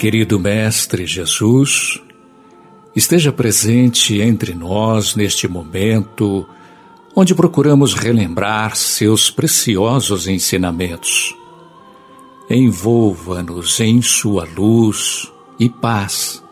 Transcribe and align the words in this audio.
Querido 0.00 0.40
Mestre 0.40 1.06
Jesus, 1.06 2.00
esteja 2.96 3.30
presente 3.30 4.18
entre 4.18 4.54
nós 4.54 5.14
neste 5.14 5.46
momento 5.46 6.48
onde 7.14 7.34
procuramos 7.34 7.92
relembrar 7.92 8.76
seus 8.76 9.30
preciosos 9.30 10.26
ensinamentos. 10.26 11.36
Envolva-nos 12.48 13.78
em 13.78 14.00
sua 14.00 14.48
luz 14.56 15.30
e 15.58 15.68
paz, 15.68 16.42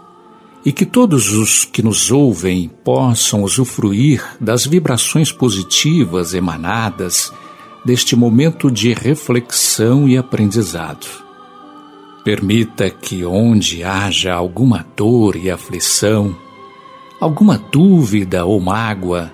e 0.62 0.70
que 0.70 0.84
todos 0.84 1.33
os 1.33 1.65
que 1.65 1.83
nos 1.83 2.11
ouvem 2.11 2.69
possam 2.84 3.44
usufruir 3.44 4.22
das 4.39 4.67
vibrações 4.67 5.33
positivas 5.33 6.34
emanadas 6.34 7.33
deste 7.83 8.15
momento 8.15 8.70
de 8.70 8.92
reflexão 8.92 10.06
e 10.06 10.19
aprendizado. 10.19 11.28
Permita 12.29 12.91
que 12.91 13.25
onde 13.25 13.83
haja 13.83 14.34
alguma 14.34 14.84
dor 14.95 15.34
e 15.34 15.51
aflição, 15.51 16.37
alguma 17.19 17.57
dúvida 17.57 18.45
ou 18.45 18.61
mágoa, 18.61 19.33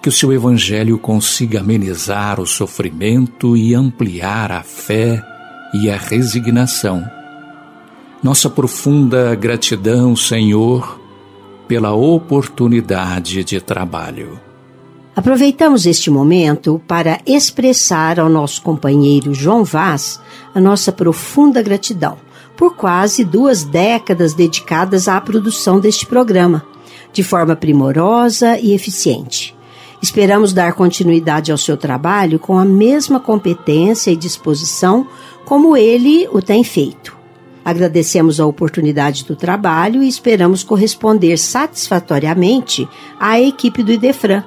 que 0.00 0.08
o 0.08 0.12
seu 0.12 0.32
Evangelho 0.32 0.98
consiga 0.98 1.60
amenizar 1.60 2.40
o 2.40 2.46
sofrimento 2.46 3.54
e 3.54 3.74
ampliar 3.74 4.50
a 4.50 4.62
fé 4.62 5.22
e 5.74 5.90
a 5.90 5.98
resignação. 5.98 7.04
Nossa 8.22 8.48
profunda 8.48 9.34
gratidão, 9.34 10.16
Senhor, 10.16 10.98
pela 11.68 11.92
oportunidade 11.92 13.44
de 13.44 13.60
trabalho. 13.60 14.40
Aproveitamos 15.14 15.84
este 15.84 16.10
momento 16.10 16.80
para 16.88 17.20
expressar 17.26 18.18
ao 18.18 18.30
nosso 18.30 18.62
companheiro 18.62 19.34
João 19.34 19.62
Vaz 19.62 20.18
a 20.54 20.60
nossa 20.60 20.90
profunda 20.90 21.60
gratidão 21.60 22.16
por 22.56 22.76
quase 22.76 23.22
duas 23.22 23.62
décadas 23.62 24.32
dedicadas 24.32 25.08
à 25.08 25.20
produção 25.20 25.78
deste 25.80 26.06
programa, 26.06 26.64
de 27.12 27.22
forma 27.22 27.54
primorosa 27.54 28.58
e 28.58 28.72
eficiente. 28.72 29.54
Esperamos 30.00 30.54
dar 30.54 30.72
continuidade 30.72 31.52
ao 31.52 31.58
seu 31.58 31.76
trabalho 31.76 32.38
com 32.38 32.58
a 32.58 32.64
mesma 32.64 33.20
competência 33.20 34.10
e 34.10 34.16
disposição 34.16 35.06
como 35.44 35.76
ele 35.76 36.26
o 36.32 36.40
tem 36.40 36.64
feito. 36.64 37.14
Agradecemos 37.62 38.40
a 38.40 38.46
oportunidade 38.46 39.24
do 39.24 39.36
trabalho 39.36 40.02
e 40.02 40.08
esperamos 40.08 40.64
corresponder 40.64 41.36
satisfatoriamente 41.36 42.88
à 43.20 43.38
equipe 43.38 43.82
do 43.82 43.92
Idefran 43.92 44.42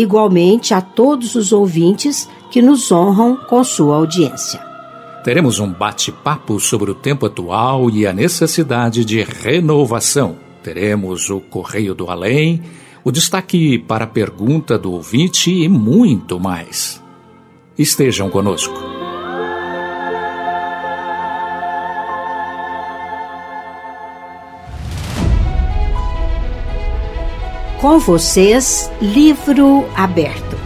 igualmente 0.00 0.74
a 0.74 0.80
todos 0.80 1.34
os 1.34 1.52
ouvintes 1.52 2.28
que 2.50 2.62
nos 2.62 2.90
honram 2.90 3.36
com 3.36 3.62
sua 3.64 3.96
audiência. 3.96 4.64
Teremos 5.24 5.58
um 5.58 5.72
bate-papo 5.72 6.60
sobre 6.60 6.90
o 6.90 6.94
tempo 6.94 7.26
atual 7.26 7.90
e 7.90 8.06
a 8.06 8.12
necessidade 8.12 9.04
de 9.04 9.22
renovação. 9.22 10.36
Teremos 10.62 11.30
o 11.30 11.40
Correio 11.40 11.94
do 11.94 12.08
Além, 12.08 12.62
o 13.02 13.10
destaque 13.10 13.78
para 13.78 14.04
a 14.04 14.08
pergunta 14.08 14.78
do 14.78 14.92
ouvinte 14.92 15.50
e 15.50 15.68
muito 15.68 16.38
mais. 16.38 17.02
Estejam 17.76 18.30
conosco. 18.30 18.95
Com 27.86 28.00
vocês, 28.00 28.90
livro 29.00 29.88
aberto. 29.94 30.56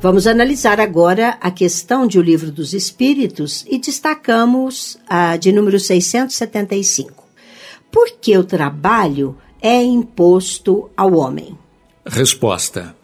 Vamos 0.00 0.26
analisar 0.26 0.80
agora 0.80 1.38
a 1.40 1.48
questão 1.52 2.08
de 2.08 2.18
O 2.18 2.22
Livro 2.22 2.50
dos 2.50 2.74
Espíritos 2.74 3.64
e 3.70 3.78
destacamos 3.78 4.98
a 5.08 5.36
de 5.36 5.52
número 5.52 5.78
675. 5.78 7.22
Por 7.88 8.10
que 8.20 8.36
o 8.36 8.42
trabalho 8.42 9.36
é 9.62 9.80
imposto 9.80 10.90
ao 10.96 11.14
homem? 11.14 11.56
Resposta: 12.04 12.96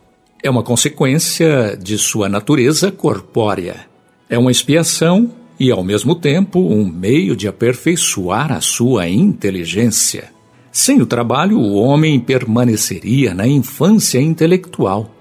É 0.43 0.51
uma 0.51 0.65
consequência 0.65 1.79
de 1.81 1.97
sua 1.97 2.29
natureza 2.29 2.91
corpórea. 2.91 3.87
É 4.29 4.37
uma 4.37 4.51
expiação 4.51 5.31
e, 5.61 5.71
ao 5.71 5.85
mesmo 5.85 6.17
tempo, 6.17 6.59
um 6.59 6.85
meio 6.85 7.37
de 7.37 7.47
aperfeiçoar 7.47 8.51
a 8.51 8.61
sua 8.61 9.09
inteligência. 9.09 10.32
Sem 10.73 11.03
o 11.03 11.07
trabalho, 11.07 11.59
o 11.59 11.75
homem 11.75 12.19
permaneceria 12.19 13.35
na 13.35 13.47
infância 13.47 14.19
intelectual. 14.19 15.15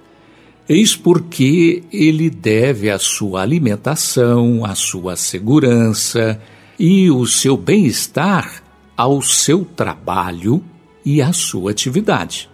Eis 0.67 0.95
porque 0.95 1.83
ele 1.91 2.29
deve 2.29 2.89
a 2.89 2.97
sua 2.97 3.41
alimentação, 3.41 4.65
a 4.65 4.73
sua 4.73 5.17
segurança 5.17 6.41
e 6.79 7.11
o 7.11 7.27
seu 7.27 7.57
bem-estar 7.57 8.63
ao 8.95 9.21
seu 9.21 9.65
trabalho 9.65 10.63
e 11.05 11.21
à 11.21 11.33
sua 11.33 11.71
atividade. 11.71 12.49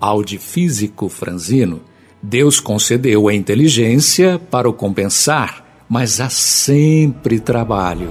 Ao 0.00 0.24
de 0.24 0.36
físico 0.36 1.08
franzino, 1.08 1.80
Deus 2.20 2.58
concedeu 2.58 3.28
a 3.28 3.34
inteligência 3.34 4.40
para 4.50 4.68
o 4.68 4.72
compensar 4.72 5.62
mas 5.92 6.22
há 6.22 6.30
sempre 6.30 7.38
trabalho. 7.38 8.08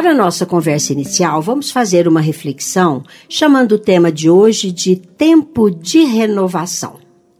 Para 0.00 0.12
a 0.12 0.14
nossa 0.14 0.46
conversa 0.46 0.94
inicial, 0.94 1.42
vamos 1.42 1.70
fazer 1.70 2.08
uma 2.08 2.22
reflexão 2.22 3.04
chamando 3.28 3.72
o 3.72 3.78
tema 3.78 4.10
de 4.10 4.30
hoje 4.30 4.72
de 4.72 4.96
tempo 4.96 5.70
de 5.70 6.04
renovação. 6.04 6.94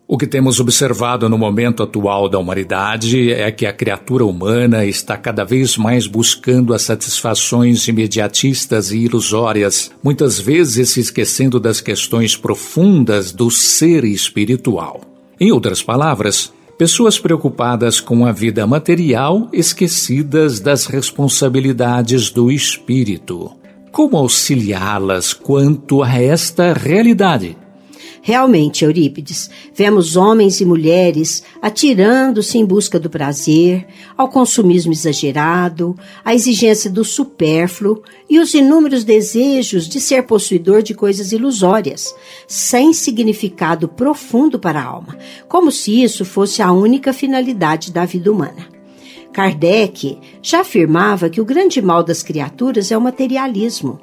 O 0.07 0.19
que 0.19 0.27
temos 0.27 0.61
observado 0.61 1.27
no 1.27 1.39
momento 1.39 1.83
atual 1.83 2.29
da 2.29 2.39
humanidade 2.39 3.33
é 3.33 3.51
que 3.51 3.65
a 3.65 3.73
criatura 3.73 4.27
humana 4.27 4.85
está 4.85 5.17
cada 5.17 5.43
vez 5.43 5.79
mais 5.79 6.07
buscando 6.07 6.75
as 6.75 6.83
satisfações 6.83 7.89
imediatistas 7.89 8.93
e 8.93 8.99
ilusórias, 8.99 9.91
muitas 10.05 10.39
vezes 10.39 10.91
se 10.91 11.01
esquecendo 11.01 11.59
das 11.59 11.81
questões 11.81 12.37
profundas 12.37 13.33
do 13.33 13.51
ser 13.51 14.05
espiritual. 14.05 15.01
Em 15.41 15.51
outras 15.51 15.83
palavras, 15.83 16.53
pessoas 16.81 17.19
preocupadas 17.19 18.01
com 18.01 18.25
a 18.25 18.33
vida 18.33 18.67
material 18.67 19.51
esquecidas 19.53 20.61
das 20.61 20.87
responsabilidades 20.87 22.31
do 22.31 22.51
espírito. 22.51 23.55
Como 23.93 24.17
auxiliá-las 24.17 25.35
quanto 25.35 26.03
a 26.03 26.19
esta 26.19 26.73
realidade? 26.73 27.55
Realmente, 28.31 28.85
Eurípides, 28.85 29.51
vemos 29.75 30.15
homens 30.15 30.61
e 30.61 30.65
mulheres 30.65 31.43
atirando-se 31.61 32.59
em 32.59 32.65
busca 32.65 32.97
do 32.97 33.11
prazer, 33.11 33.89
ao 34.17 34.29
consumismo 34.29 34.93
exagerado, 34.93 35.97
à 36.25 36.33
exigência 36.33 36.89
do 36.89 37.05
supérfluo 37.05 38.05
e 38.29 38.39
os 38.39 38.55
inúmeros 38.55 39.03
desejos 39.03 39.89
de 39.89 40.01
ser 40.01 40.23
possuidor 40.29 40.81
de 40.81 40.95
coisas 40.95 41.33
ilusórias, 41.33 42.15
sem 42.47 42.93
significado 42.93 43.89
profundo 43.89 44.61
para 44.61 44.81
a 44.81 44.85
alma, 44.85 45.19
como 45.49 45.73
se 45.73 46.01
isso 46.01 46.25
fosse 46.25 46.63
a 46.63 46.71
única 46.71 47.13
finalidade 47.13 47.91
da 47.91 48.05
vida 48.05 48.31
humana. 48.31 48.69
Kardec 49.33 50.17
já 50.41 50.61
afirmava 50.61 51.29
que 51.29 51.41
o 51.41 51.45
grande 51.45 51.83
mal 51.83 52.05
das 52.05 52.23
criaturas 52.23 52.93
é 52.93 52.97
o 52.97 53.01
materialismo 53.01 53.99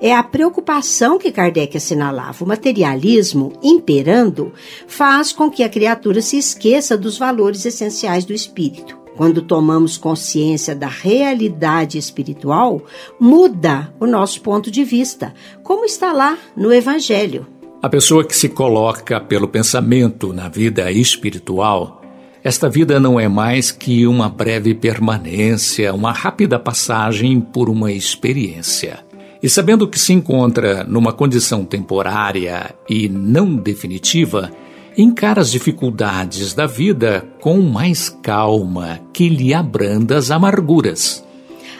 é 0.00 0.14
a 0.14 0.22
preocupação 0.22 1.18
que 1.18 1.32
Kardec 1.32 1.76
assinalava. 1.76 2.44
O 2.44 2.48
materialismo, 2.48 3.52
imperando, 3.62 4.52
faz 4.86 5.32
com 5.32 5.50
que 5.50 5.62
a 5.62 5.68
criatura 5.68 6.20
se 6.20 6.38
esqueça 6.38 6.96
dos 6.96 7.18
valores 7.18 7.64
essenciais 7.64 8.24
do 8.24 8.32
espírito. 8.32 8.98
Quando 9.16 9.42
tomamos 9.42 9.98
consciência 9.98 10.74
da 10.74 10.86
realidade 10.86 11.98
espiritual, 11.98 12.82
muda 13.18 13.92
o 14.00 14.06
nosso 14.06 14.40
ponto 14.40 14.70
de 14.70 14.84
vista, 14.84 15.34
como 15.62 15.84
está 15.84 16.12
lá 16.12 16.38
no 16.56 16.72
Evangelho. 16.72 17.46
A 17.82 17.88
pessoa 17.88 18.24
que 18.24 18.36
se 18.36 18.48
coloca 18.48 19.20
pelo 19.20 19.48
pensamento 19.48 20.32
na 20.32 20.48
vida 20.48 20.90
espiritual 20.90 22.00
esta 22.42 22.70
vida 22.70 22.98
não 22.98 23.20
é 23.20 23.28
mais 23.28 23.70
que 23.70 24.06
uma 24.06 24.26
breve 24.26 24.74
permanência, 24.74 25.92
uma 25.92 26.10
rápida 26.10 26.58
passagem 26.58 27.38
por 27.38 27.68
uma 27.68 27.92
experiência. 27.92 29.04
E 29.42 29.48
sabendo 29.48 29.88
que 29.88 29.98
se 29.98 30.12
encontra 30.12 30.84
numa 30.84 31.12
condição 31.12 31.64
temporária 31.64 32.74
e 32.88 33.08
não 33.08 33.56
definitiva, 33.56 34.50
encara 34.96 35.40
as 35.40 35.50
dificuldades 35.50 36.52
da 36.52 36.66
vida 36.66 37.26
com 37.40 37.60
mais 37.60 38.08
calma 38.08 39.00
que 39.12 39.28
lhe 39.28 39.54
abranda 39.54 40.16
as 40.18 40.30
amarguras. 40.30 41.24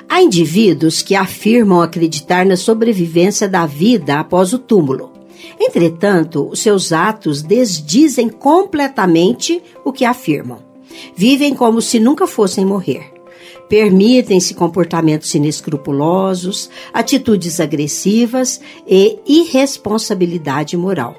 Há 0.08 0.22
indivíduos 0.22 1.02
que 1.02 1.14
afirmam 1.14 1.80
acreditar 1.80 2.44
na 2.44 2.56
sobrevivência 2.56 3.48
da 3.48 3.66
vida 3.66 4.18
após 4.18 4.52
o 4.52 4.58
túmulo. 4.58 5.12
Entretanto, 5.58 6.48
os 6.50 6.60
seus 6.60 6.92
atos 6.92 7.42
desdizem 7.42 8.28
completamente 8.28 9.62
o 9.84 9.92
que 9.92 10.04
afirmam. 10.04 10.58
Vivem 11.14 11.54
como 11.54 11.80
se 11.80 12.00
nunca 12.00 12.26
fossem 12.26 12.64
morrer. 12.64 13.19
Permitem-se 13.70 14.52
comportamentos 14.52 15.32
inescrupulosos, 15.32 16.68
atitudes 16.92 17.60
agressivas 17.60 18.60
e 18.84 19.20
irresponsabilidade 19.24 20.76
moral. 20.76 21.16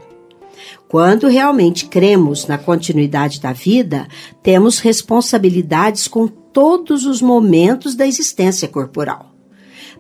Quando 0.89 1.30
realmente 1.30 1.86
cremos 1.86 2.48
na 2.48 2.57
continuidade 2.57 3.39
da 3.39 3.53
vida, 3.53 4.06
temos 4.44 4.80
responsabilidades 4.80 6.09
com 6.09 6.27
todos 6.27 7.06
os 7.06 7.21
momentos 7.21 7.95
da 7.95 8.06
existência 8.06 8.68
corporal. 8.68 9.31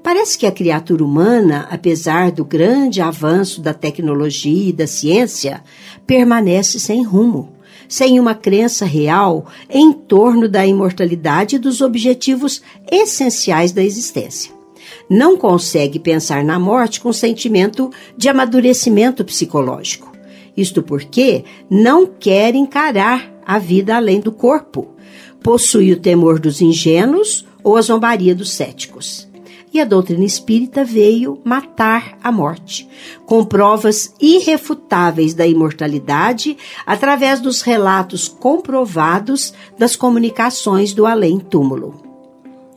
Parece 0.03 0.37
que 0.37 0.45
a 0.45 0.51
criatura 0.51 1.05
humana, 1.05 1.69
apesar 1.71 2.31
do 2.33 2.43
grande 2.43 2.99
avanço 2.99 3.61
da 3.61 3.73
tecnologia 3.73 4.69
e 4.69 4.73
da 4.73 4.87
ciência, 4.87 5.63
permanece 6.05 6.81
sem 6.81 7.01
rumo, 7.01 7.53
sem 7.91 8.17
uma 8.17 8.33
crença 8.33 8.85
real 8.85 9.45
em 9.69 9.91
torno 9.91 10.47
da 10.47 10.65
imortalidade 10.65 11.57
e 11.57 11.59
dos 11.59 11.81
objetivos 11.81 12.61
essenciais 12.89 13.73
da 13.73 13.83
existência. 13.83 14.53
Não 15.09 15.35
consegue 15.35 15.99
pensar 15.99 16.43
na 16.43 16.57
morte 16.57 17.01
com 17.01 17.11
sentimento 17.11 17.91
de 18.17 18.29
amadurecimento 18.29 19.25
psicológico 19.25 20.11
isto 20.55 20.83
porque 20.83 21.43
não 21.69 22.05
quer 22.05 22.55
encarar 22.55 23.31
a 23.45 23.57
vida 23.57 23.95
além 23.95 24.19
do 24.19 24.31
corpo. 24.31 24.89
Possui 25.41 25.91
o 25.93 25.99
temor 25.99 26.39
dos 26.39 26.61
ingênuos 26.61 27.45
ou 27.63 27.77
a 27.77 27.81
zombaria 27.81 28.35
dos 28.35 28.51
céticos. 28.51 29.30
E 29.73 29.79
a 29.79 29.85
doutrina 29.85 30.25
espírita 30.25 30.83
veio 30.83 31.39
matar 31.45 32.17
a 32.21 32.29
morte, 32.29 32.87
com 33.25 33.45
provas 33.45 34.13
irrefutáveis 34.19 35.33
da 35.33 35.47
imortalidade 35.47 36.57
através 36.85 37.39
dos 37.39 37.61
relatos 37.61 38.27
comprovados 38.27 39.53
das 39.79 39.95
comunicações 39.95 40.93
do 40.93 41.05
além-túmulo. 41.05 42.01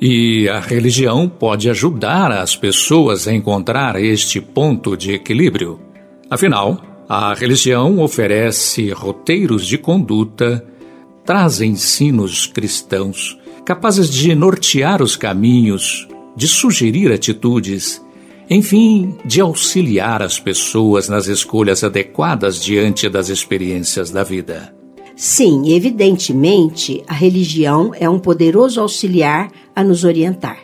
E 0.01 0.49
a 0.49 0.61
religião 0.61 1.29
pode 1.29 1.69
ajudar 1.69 2.31
as 2.31 2.55
pessoas 2.55 3.27
a 3.27 3.33
encontrar 3.33 4.01
este 4.01 4.41
ponto 4.41 4.97
de 4.97 5.13
equilíbrio. 5.13 5.81
Afinal, 6.31 6.81
a 7.09 7.35
religião 7.35 7.99
oferece 7.99 8.91
roteiros 8.91 9.67
de 9.67 9.79
conduta, 9.79 10.65
traz 11.25 11.61
ensinos 11.61 12.47
cristãos 12.47 13.37
capazes 13.65 14.11
de 14.11 14.35
nortear 14.35 15.03
os 15.03 15.17
caminhos, 15.17 16.07
de 16.37 16.49
sugerir 16.49 17.13
atitudes, 17.13 18.03
enfim, 18.49 19.17
de 19.25 19.41
auxiliar 19.41 20.23
as 20.23 20.39
pessoas 20.39 21.09
nas 21.09 21.27
escolhas 21.27 21.83
adequadas 21.83 22.63
diante 22.63 23.09
das 23.09 23.29
experiências 23.29 24.11
da 24.11 24.23
vida. 24.23 24.75
Sim, 25.17 25.73
evidentemente, 25.73 27.03
a 27.07 27.15
religião 27.15 27.93
é 27.99 28.09
um 28.09 28.19
poderoso 28.19 28.81
auxiliar 28.81 29.51
a 29.75 29.85
nos 29.85 30.05
orientar. 30.05 30.59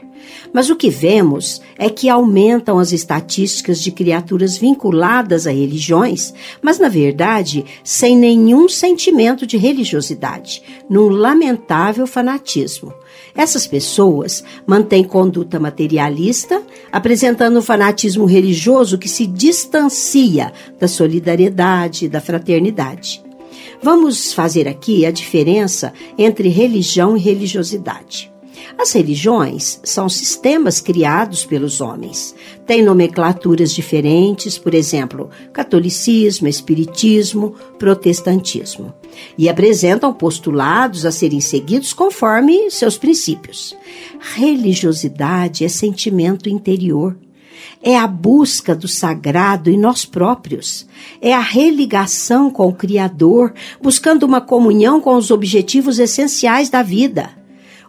Mas 0.52 0.69
o 0.69 0.76
que 0.76 0.90
vemos 0.90 1.61
é 1.78 1.88
que 1.88 2.08
aumentam 2.08 2.78
as 2.78 2.93
estatísticas 2.93 3.81
de 3.81 3.93
criaturas 3.93 4.56
vinculadas 4.56 5.46
a 5.46 5.50
religiões, 5.50 6.34
mas 6.61 6.78
na 6.78 6.88
verdade 6.88 7.64
sem 7.84 8.16
nenhum 8.16 8.69
sentimento 8.69 9.46
de 9.46 9.56
religiosidade, 9.56 10.62
num 10.88 11.08
lamentável 11.08 12.06
fanatismo. 12.06 12.93
Essas 13.34 13.66
pessoas 13.66 14.44
mantêm 14.66 15.04
conduta 15.04 15.60
materialista, 15.60 16.62
apresentando 16.90 17.58
um 17.58 17.62
fanatismo 17.62 18.24
religioso 18.24 18.98
que 18.98 19.08
se 19.08 19.26
distancia 19.26 20.52
da 20.78 20.88
solidariedade 20.88 22.06
e 22.06 22.08
da 22.08 22.20
fraternidade. 22.20 23.22
Vamos 23.82 24.32
fazer 24.32 24.68
aqui 24.68 25.06
a 25.06 25.10
diferença 25.10 25.92
entre 26.18 26.48
religião 26.48 27.16
e 27.16 27.20
religiosidade. 27.20 28.29
As 28.78 28.92
religiões 28.92 29.80
são 29.84 30.08
sistemas 30.08 30.80
criados 30.80 31.44
pelos 31.44 31.80
homens. 31.80 32.34
Têm 32.66 32.82
nomenclaturas 32.82 33.72
diferentes, 33.72 34.58
por 34.58 34.74
exemplo, 34.74 35.30
catolicismo, 35.52 36.48
espiritismo, 36.48 37.54
protestantismo, 37.78 38.94
e 39.36 39.48
apresentam 39.48 40.12
postulados 40.12 41.04
a 41.04 41.12
serem 41.12 41.40
seguidos 41.40 41.92
conforme 41.92 42.70
seus 42.70 42.96
princípios. 42.96 43.76
Religiosidade 44.34 45.64
é 45.64 45.68
sentimento 45.68 46.48
interior 46.48 47.16
é 47.82 47.96
a 47.96 48.06
busca 48.06 48.74
do 48.74 48.86
sagrado 48.86 49.70
em 49.70 49.78
nós 49.78 50.04
próprios, 50.04 50.86
é 51.20 51.32
a 51.32 51.40
religação 51.40 52.50
com 52.50 52.66
o 52.66 52.74
Criador, 52.74 53.54
buscando 53.80 54.24
uma 54.24 54.40
comunhão 54.40 55.00
com 55.00 55.16
os 55.16 55.30
objetivos 55.30 55.98
essenciais 55.98 56.68
da 56.68 56.82
vida. 56.82 57.39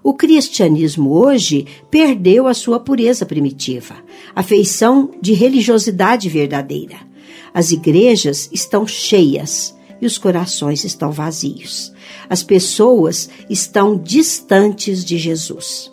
O 0.04 0.16
cristianismo 0.16 1.12
hoje 1.12 1.68
perdeu 1.92 2.48
a 2.48 2.54
sua 2.54 2.80
pureza 2.80 3.24
primitiva, 3.24 3.96
a 4.36 4.42
feição 4.42 5.12
de 5.22 5.34
religiosidade 5.34 6.28
verdadeira. 6.28 6.96
As 7.54 7.72
igrejas 7.72 8.50
estão 8.52 8.88
cheias 8.88 9.76
e 10.02 10.06
os 10.08 10.18
corações 10.18 10.84
estão 10.84 11.12
vazios. 11.12 11.94
As 12.28 12.42
pessoas 12.42 13.30
estão 13.48 13.96
distantes 13.96 15.06
de 15.06 15.20
Jesus. 15.20 15.92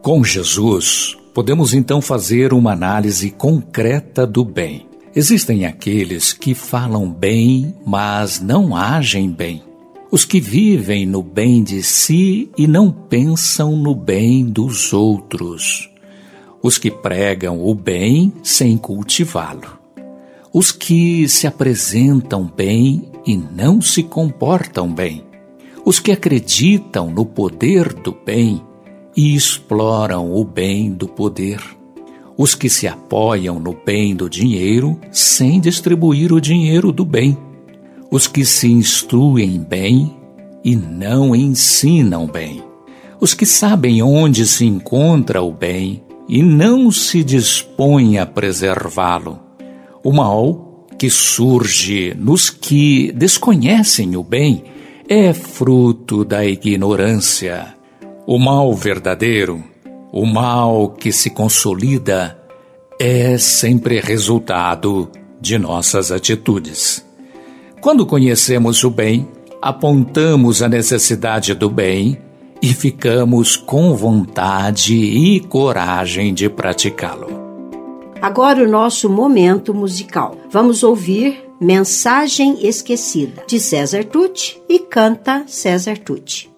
Com 0.00 0.24
Jesus, 0.24 1.16
podemos 1.34 1.74
então 1.74 2.00
fazer 2.00 2.54
uma 2.54 2.72
análise 2.72 3.30
concreta 3.30 4.26
do 4.26 4.44
bem. 4.44 4.86
Existem 5.14 5.66
aqueles 5.66 6.32
que 6.32 6.54
falam 6.54 7.10
bem, 7.10 7.74
mas 7.84 8.40
não 8.40 8.74
agem 8.74 9.30
bem 9.30 9.62
os 10.10 10.24
que 10.24 10.40
vivem 10.40 11.04
no 11.04 11.22
bem 11.22 11.62
de 11.62 11.82
si 11.82 12.48
e 12.56 12.66
não 12.66 12.90
pensam 12.90 13.76
no 13.76 13.94
bem 13.94 14.44
dos 14.44 14.92
outros, 14.92 15.90
os 16.62 16.78
que 16.78 16.90
pregam 16.90 17.64
o 17.64 17.74
bem 17.74 18.32
sem 18.42 18.76
cultivá-lo, 18.76 19.78
os 20.52 20.70
que 20.70 21.28
se 21.28 21.46
apresentam 21.46 22.44
bem 22.44 23.10
e 23.26 23.36
não 23.36 23.80
se 23.82 24.02
comportam 24.02 24.92
bem, 24.92 25.24
os 25.84 25.98
que 25.98 26.12
acreditam 26.12 27.10
no 27.10 27.26
poder 27.26 27.92
do 27.92 28.12
bem 28.12 28.62
e 29.16 29.34
exploram 29.34 30.32
o 30.32 30.44
bem 30.44 30.92
do 30.92 31.08
poder, 31.08 31.60
os 32.38 32.54
que 32.54 32.68
se 32.68 32.86
apoiam 32.86 33.58
no 33.58 33.72
bem 33.72 34.14
do 34.14 34.30
dinheiro 34.30 35.00
sem 35.10 35.58
distribuir 35.58 36.32
o 36.32 36.40
dinheiro 36.40 36.92
do 36.92 37.04
bem 37.04 37.36
os 38.10 38.26
que 38.26 38.44
se 38.44 38.70
instruem 38.70 39.58
bem 39.58 40.16
e 40.64 40.74
não 40.74 41.34
ensinam 41.34 42.26
bem, 42.26 42.62
os 43.20 43.34
que 43.34 43.46
sabem 43.46 44.02
onde 44.02 44.46
se 44.46 44.64
encontra 44.64 45.42
o 45.42 45.52
bem 45.52 46.02
e 46.28 46.42
não 46.42 46.90
se 46.90 47.22
dispõem 47.22 48.18
a 48.18 48.26
preservá-lo, 48.26 49.38
o 50.02 50.12
mal 50.12 50.86
que 50.98 51.10
surge 51.10 52.14
nos 52.18 52.50
que 52.50 53.12
desconhecem 53.12 54.16
o 54.16 54.22
bem 54.22 54.64
é 55.08 55.32
fruto 55.32 56.24
da 56.24 56.44
ignorância. 56.44 57.74
O 58.26 58.38
mal 58.38 58.74
verdadeiro, 58.74 59.62
o 60.10 60.26
mal 60.26 60.90
que 60.90 61.12
se 61.12 61.30
consolida, 61.30 62.36
é 62.98 63.38
sempre 63.38 64.00
resultado 64.00 65.10
de 65.40 65.58
nossas 65.58 66.10
atitudes. 66.10 67.04
Quando 67.86 68.04
conhecemos 68.04 68.82
o 68.82 68.90
bem, 68.90 69.28
apontamos 69.62 70.60
a 70.60 70.68
necessidade 70.68 71.54
do 71.54 71.70
bem 71.70 72.20
e 72.60 72.74
ficamos 72.74 73.54
com 73.54 73.94
vontade 73.94 74.92
e 74.92 75.38
coragem 75.38 76.34
de 76.34 76.50
praticá-lo. 76.50 77.28
Agora 78.20 78.64
o 78.64 78.68
nosso 78.68 79.08
momento 79.08 79.72
musical. 79.72 80.36
Vamos 80.50 80.82
ouvir 80.82 81.48
Mensagem 81.60 82.66
Esquecida, 82.66 83.44
de 83.46 83.60
César 83.60 84.02
Tucci 84.02 84.60
e 84.68 84.80
canta 84.80 85.44
César 85.46 85.96
Tucci. 85.96 86.55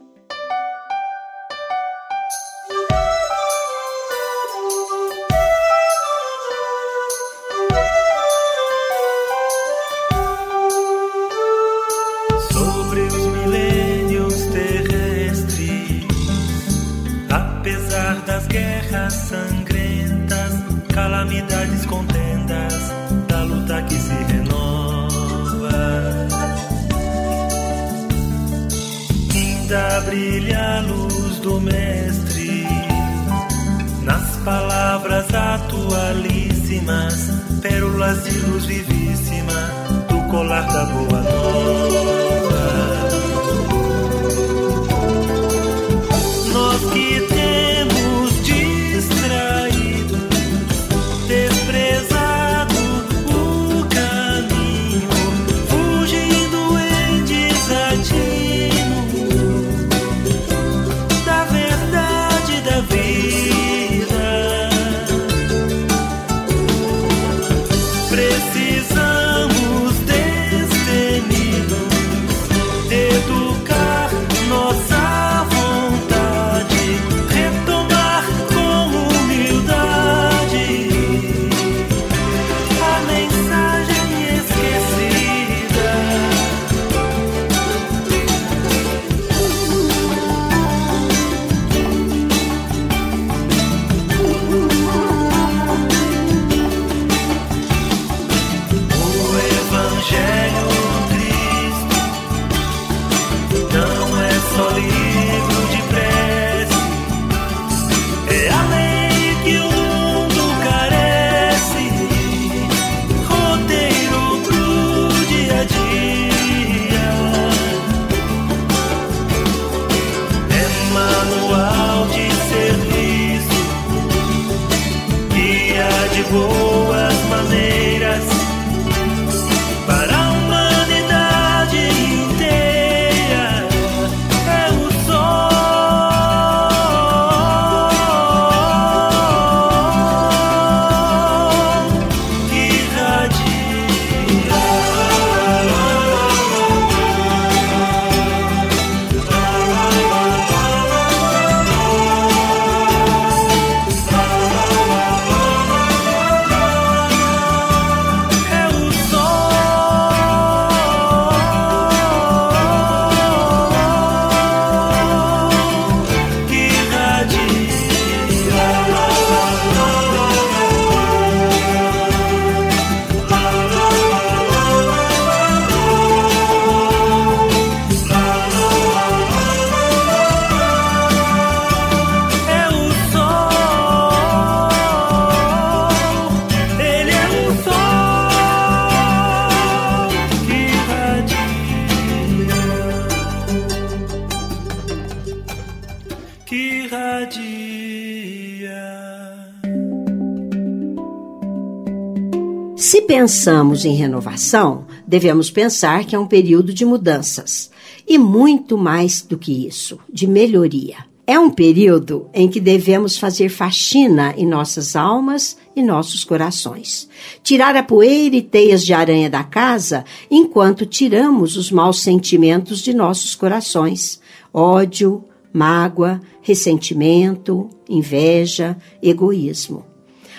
Pensamos 203.08 203.86
em 203.86 203.94
renovação, 203.94 204.84
devemos 205.06 205.50
pensar 205.50 206.04
que 206.04 206.14
é 206.14 206.18
um 206.18 206.26
período 206.26 206.74
de 206.74 206.84
mudanças 206.84 207.70
e 208.06 208.18
muito 208.18 208.76
mais 208.76 209.22
do 209.22 209.38
que 209.38 209.66
isso, 209.66 209.98
de 210.12 210.26
melhoria. 210.26 210.96
É 211.26 211.38
um 211.38 211.48
período 211.48 212.28
em 212.34 212.46
que 212.48 212.60
devemos 212.60 213.16
fazer 213.16 213.48
faxina 213.48 214.34
em 214.36 214.46
nossas 214.46 214.94
almas 214.94 215.56
e 215.74 215.82
nossos 215.82 216.22
corações. 216.22 217.08
Tirar 217.42 217.74
a 217.76 217.82
poeira 217.82 218.36
e 218.36 218.42
teias 218.42 218.84
de 218.84 218.92
aranha 218.92 219.30
da 219.30 219.42
casa 219.42 220.04
enquanto 220.30 220.84
tiramos 220.84 221.56
os 221.56 221.70
maus 221.70 222.00
sentimentos 222.00 222.80
de 222.80 222.92
nossos 222.92 223.34
corações. 223.34 224.20
Ódio, 224.52 225.24
mágoa, 225.50 226.20
ressentimento, 226.42 227.70
inveja, 227.88 228.76
egoísmo 229.02 229.87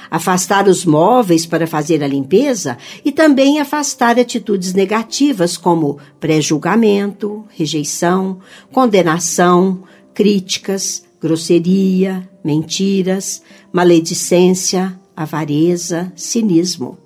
afastar 0.10 0.68
os 0.68 0.86
móveis 0.86 1.46
para 1.46 1.68
fazer 1.68 2.04
a 2.04 2.08
limpeza 2.08 2.78
e 3.04 3.12
também 3.12 3.60
afastar 3.60 4.20
atitudes 4.20 4.74
negativas 4.74 5.58
como 5.58 6.00
pré-julgamento, 6.20 7.46
rejeição, 7.50 8.40
condenação, 8.72 9.84
críticas, 10.14 11.04
grosseria, 11.22 12.28
mentiras, 12.44 13.42
maledicência, 13.72 15.00
avareza, 15.16 16.12
cinismo. 16.16 16.98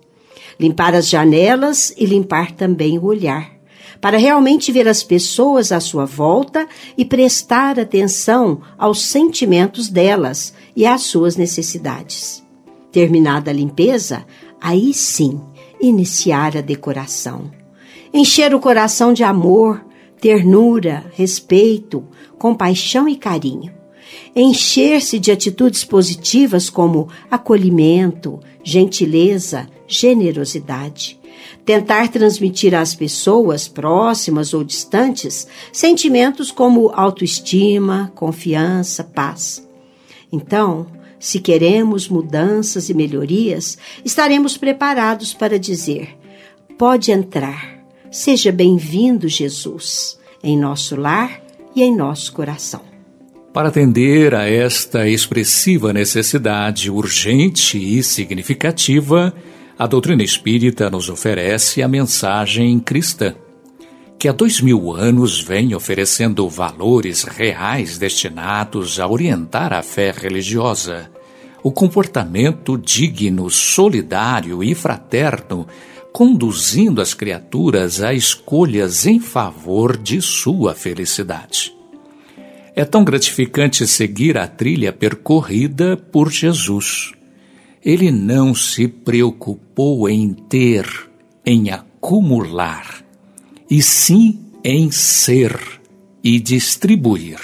Limpar 0.60 0.94
as 0.94 1.10
janelas 1.10 1.94
e 1.98 2.06
limpar 2.06 2.52
também 2.52 3.00
o 3.00 3.06
olhar, 3.06 3.52
para 4.00 4.18
realmente 4.18 4.72
ver 4.72 4.88
as 4.88 5.04
pessoas 5.04 5.72
à 5.72 5.80
sua 5.80 6.06
volta 6.06 6.68
e 6.98 7.04
prestar 7.04 7.80
atenção 7.80 8.62
aos 8.78 9.02
sentimentos 9.02 9.90
delas 9.90 10.54
e 10.76 10.86
às 10.86 11.02
suas 11.02 11.36
necessidades. 11.36 12.43
Terminada 12.94 13.50
a 13.50 13.54
limpeza, 13.54 14.24
aí 14.62 14.94
sim 14.94 15.42
iniciar 15.82 16.56
a 16.56 16.62
decoração. 16.62 17.50
Encher 18.14 18.54
o 18.54 18.60
coração 18.60 19.12
de 19.12 19.24
amor, 19.24 19.84
ternura, 20.22 21.04
respeito, 21.16 22.06
compaixão 22.38 23.10
e 23.10 23.16
carinho. 23.16 23.74
Encher-se 24.36 25.18
de 25.18 25.32
atitudes 25.32 25.84
positivas 25.84 26.70
como 26.70 27.10
acolhimento, 27.32 28.40
gentileza, 28.64 29.68
generosidade. 29.88 31.20
Tentar 31.66 32.10
transmitir 32.10 32.76
às 32.76 32.94
pessoas 32.94 33.68
próximas 33.68 34.54
ou 34.54 34.64
distantes 34.64 35.48
sentimentos 35.72 36.52
como 36.52 36.92
autoestima, 36.94 38.12
confiança, 38.14 39.04
paz. 39.04 39.68
Então, 40.32 40.86
se 41.24 41.40
queremos 41.40 42.10
mudanças 42.10 42.90
e 42.90 42.94
melhorias, 42.94 43.78
estaremos 44.04 44.58
preparados 44.58 45.34
para 45.34 45.58
dizer: 45.58 46.10
pode 46.78 47.14
entrar, 47.14 47.82
seja 48.12 48.52
bem-vindo, 48.52 49.30
Jesus, 49.30 50.20
em 50.44 50.58
nosso 50.58 50.98
lar 50.98 51.42
e 51.74 51.82
em 51.82 51.96
nosso 51.96 52.34
coração. 52.34 52.82
Para 53.54 53.70
atender 53.70 54.36
a 54.36 54.50
esta 54.50 55.08
expressiva 55.08 55.94
necessidade 55.94 56.92
urgente 56.92 57.78
e 57.78 58.04
significativa, 58.04 59.34
a 59.80 59.88
doutrina 59.88 60.24
espírita 60.24 60.90
nos 60.90 61.08
oferece 61.08 61.82
a 61.82 61.88
mensagem 61.88 62.78
cristã, 62.82 63.34
que 64.24 64.30
há 64.30 64.32
dois 64.32 64.62
mil 64.62 64.96
anos 64.96 65.42
vem 65.42 65.76
oferecendo 65.76 66.48
valores 66.48 67.24
reais 67.24 67.98
destinados 67.98 68.98
a 68.98 69.06
orientar 69.06 69.74
a 69.74 69.82
fé 69.82 70.12
religiosa, 70.12 71.12
o 71.62 71.70
comportamento 71.70 72.78
digno, 72.78 73.50
solidário 73.50 74.64
e 74.64 74.74
fraterno, 74.74 75.68
conduzindo 76.14 77.02
as 77.02 77.14
criaturas 77.14 78.02
a 78.02 78.14
escolhas 78.14 79.06
em 79.06 79.20
favor 79.20 79.98
de 79.98 80.22
sua 80.22 80.74
felicidade. 80.74 81.76
É 82.74 82.86
tão 82.86 83.04
gratificante 83.04 83.86
seguir 83.86 84.38
a 84.38 84.48
trilha 84.48 84.94
percorrida 84.94 85.98
por 85.98 86.32
Jesus. 86.32 87.12
Ele 87.84 88.10
não 88.10 88.56
se 88.56 88.88
preocupou 88.88 90.08
em 90.08 90.34
ter, 90.34 90.88
em 91.46 91.72
acumular, 91.72 93.03
e 93.74 93.82
sim 93.82 94.40
em 94.64 94.92
ser 94.92 95.60
e 96.24 96.40
distribuir. 96.40 97.40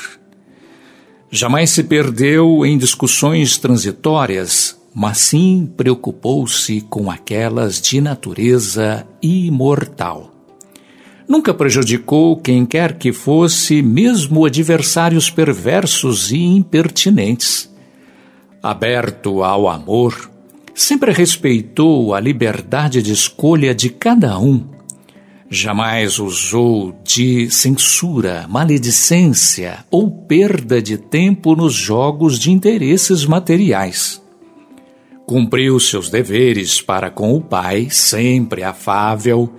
Jamais 1.32 1.72
se 1.72 1.84
perdeu 1.84 2.64
em 2.64 2.78
discussões 2.78 3.58
transitórias, 3.58 4.80
mas 4.94 5.18
sim 5.18 5.68
preocupou-se 5.76 6.82
com 6.82 7.10
aquelas 7.10 7.82
de 7.82 8.00
natureza 8.00 9.08
imortal. 9.24 10.32
Nunca 11.28 11.52
prejudicou 11.52 12.38
quem 12.38 12.64
quer 12.64 13.00
que 13.00 13.12
fosse, 13.12 13.82
mesmo 13.82 14.46
adversários 14.46 15.32
perversos 15.32 16.32
e 16.32 16.44
impertinentes. 16.44 17.74
Aberto 18.62 19.44
ao 19.44 19.68
amor, 19.68 20.30
sempre 20.76 21.12
respeitou 21.12 22.14
a 22.14 22.20
liberdade 22.20 23.02
de 23.02 23.14
escolha 23.14 23.74
de 23.74 23.90
cada 23.90 24.38
um. 24.38 24.78
Jamais 25.52 26.20
usou 26.20 26.94
de 27.04 27.50
censura, 27.50 28.46
maledicência 28.48 29.84
ou 29.90 30.12
perda 30.12 30.80
de 30.80 30.96
tempo 30.96 31.56
nos 31.56 31.74
jogos 31.74 32.38
de 32.38 32.52
interesses 32.52 33.26
materiais. 33.26 34.22
Cumpriu 35.26 35.80
seus 35.80 36.08
deveres 36.08 36.84
para 36.84 37.10
com 37.10 37.34
o 37.34 37.42
pai, 37.42 37.88
sempre 37.90 38.62
afável, 38.62 39.52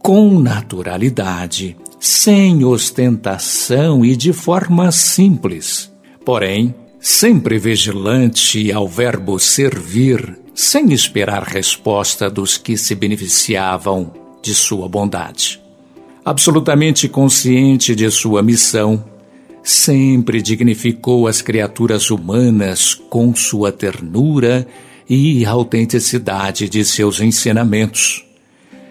com 0.00 0.36
naturalidade, 0.40 1.76
sem 2.00 2.64
ostentação 2.64 4.04
e 4.04 4.16
de 4.16 4.32
forma 4.32 4.90
simples. 4.90 5.92
Porém, 6.24 6.74
sempre 6.98 7.56
vigilante 7.56 8.72
ao 8.72 8.88
verbo 8.88 9.38
servir, 9.38 10.36
sem 10.52 10.92
esperar 10.92 11.44
resposta 11.44 12.28
dos 12.28 12.58
que 12.58 12.76
se 12.76 12.96
beneficiavam 12.96 14.25
de 14.42 14.54
sua 14.54 14.88
bondade. 14.88 15.60
Absolutamente 16.24 17.08
consciente 17.08 17.94
de 17.94 18.10
sua 18.10 18.42
missão, 18.42 19.04
sempre 19.62 20.42
dignificou 20.42 21.26
as 21.26 21.42
criaturas 21.42 22.10
humanas 22.10 22.94
com 22.94 23.34
sua 23.34 23.70
ternura 23.72 24.66
e 25.08 25.44
autenticidade 25.44 26.68
de 26.68 26.84
seus 26.84 27.20
ensinamentos 27.20 28.26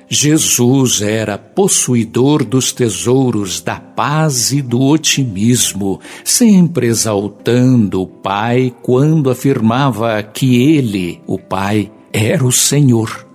Jesus 0.08 1.02
era 1.02 1.38
possuidor 1.38 2.44
dos 2.46 2.72
tesouros 2.72 3.60
da 3.60 3.80
paz 3.80 4.52
e 4.52 4.62
do 4.62 4.80
otimismo, 4.82 6.00
sempre 6.24 6.88
exaltando 6.88 8.04
o 8.04 8.08
Pai 8.08 8.74
quando 8.84 9.32
afirmava 9.32 10.22
que 10.22 10.75
ele, 10.75 11.20
o 11.25 11.40
Pai, 11.40 11.92
era 12.14 12.46
o 12.46 12.52
Senhor. 12.52 13.25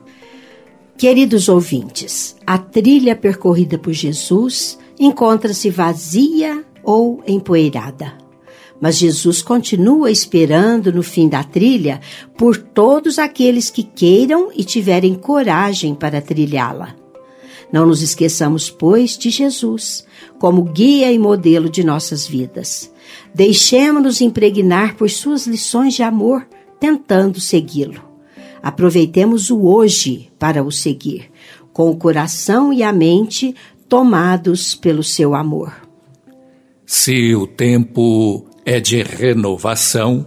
Queridos 1.00 1.48
ouvintes, 1.48 2.36
a 2.46 2.58
trilha 2.58 3.16
percorrida 3.16 3.78
por 3.78 3.90
Jesus 3.90 4.78
encontra-se 4.98 5.70
vazia 5.70 6.62
ou 6.84 7.22
empoeirada. 7.26 8.12
Mas 8.78 8.98
Jesus 8.98 9.40
continua 9.40 10.10
esperando 10.10 10.92
no 10.92 11.02
fim 11.02 11.26
da 11.26 11.42
trilha 11.42 12.02
por 12.36 12.58
todos 12.58 13.18
aqueles 13.18 13.70
que 13.70 13.82
queiram 13.82 14.50
e 14.54 14.62
tiverem 14.62 15.14
coragem 15.14 15.94
para 15.94 16.20
trilhá-la. 16.20 16.94
Não 17.72 17.86
nos 17.86 18.02
esqueçamos, 18.02 18.68
pois, 18.68 19.16
de 19.16 19.30
Jesus 19.30 20.04
como 20.38 20.64
guia 20.64 21.10
e 21.10 21.18
modelo 21.18 21.70
de 21.70 21.82
nossas 21.82 22.26
vidas. 22.26 22.92
Deixemos-nos 23.34 24.20
impregnar 24.20 24.96
por 24.96 25.08
suas 25.08 25.46
lições 25.46 25.94
de 25.94 26.02
amor, 26.02 26.46
tentando 26.78 27.40
segui-lo. 27.40 28.09
Aproveitemos 28.62 29.50
o 29.50 29.66
hoje 29.66 30.30
para 30.38 30.62
o 30.62 30.70
seguir, 30.70 31.30
com 31.72 31.90
o 31.90 31.96
coração 31.96 32.72
e 32.72 32.82
a 32.82 32.92
mente 32.92 33.54
tomados 33.88 34.74
pelo 34.74 35.02
seu 35.02 35.34
amor. 35.34 35.72
Se 36.84 37.34
o 37.34 37.46
tempo 37.46 38.46
é 38.64 38.80
de 38.80 39.02
renovação, 39.02 40.26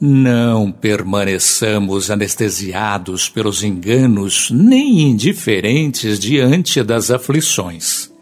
não 0.00 0.70
permaneçamos 0.70 2.10
anestesiados 2.10 3.28
pelos 3.28 3.62
enganos 3.62 4.50
nem 4.50 5.00
indiferentes 5.00 6.18
diante 6.18 6.82
das 6.82 7.10
aflições. 7.10 8.12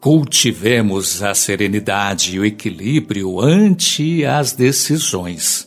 Cultivemos 0.00 1.22
a 1.22 1.34
serenidade 1.34 2.36
e 2.36 2.38
o 2.38 2.44
equilíbrio 2.44 3.40
ante 3.40 4.24
as 4.24 4.52
decisões, 4.52 5.66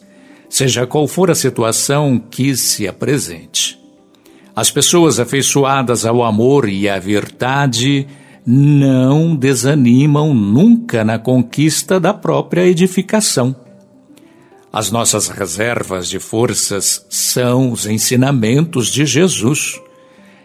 seja 0.51 0.85
qual 0.85 1.07
for 1.07 1.31
a 1.31 1.35
situação 1.35 2.19
que 2.19 2.57
se 2.57 2.85
apresente. 2.85 3.79
As 4.53 4.69
pessoas 4.69 5.17
afeiçoadas 5.17 6.05
ao 6.05 6.21
amor 6.21 6.67
e 6.67 6.89
à 6.89 6.99
verdade 6.99 8.05
não 8.45 9.33
desanimam 9.33 10.33
nunca 10.33 11.05
na 11.05 11.17
conquista 11.17 12.01
da 12.01 12.13
própria 12.13 12.67
edificação. 12.67 13.55
As 14.73 14.91
nossas 14.91 15.29
reservas 15.29 16.09
de 16.09 16.19
forças 16.19 17.05
são 17.09 17.71
os 17.71 17.85
ensinamentos 17.85 18.87
de 18.87 19.05
Jesus. 19.05 19.79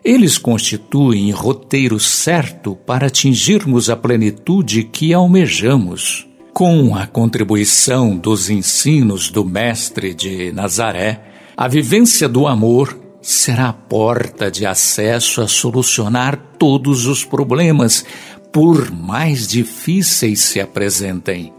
Eles 0.04 0.38
constituem 0.38 1.32
roteiro 1.32 1.98
certo 1.98 2.76
para 2.76 3.08
atingirmos 3.08 3.90
a 3.90 3.96
plenitude 3.96 4.84
que 4.84 5.12
almejamos. 5.12 6.28
Com 6.56 6.96
a 6.96 7.06
contribuição 7.06 8.16
dos 8.16 8.48
ensinos 8.48 9.28
do 9.28 9.44
Mestre 9.44 10.14
de 10.14 10.50
Nazaré, 10.52 11.20
a 11.54 11.68
vivência 11.68 12.26
do 12.26 12.46
amor 12.46 12.98
será 13.20 13.68
a 13.68 13.72
porta 13.74 14.50
de 14.50 14.64
acesso 14.64 15.42
a 15.42 15.48
solucionar 15.48 16.54
todos 16.58 17.04
os 17.04 17.22
problemas, 17.26 18.06
por 18.50 18.90
mais 18.90 19.46
difíceis 19.46 20.40
se 20.40 20.58
apresentem. 20.58 21.52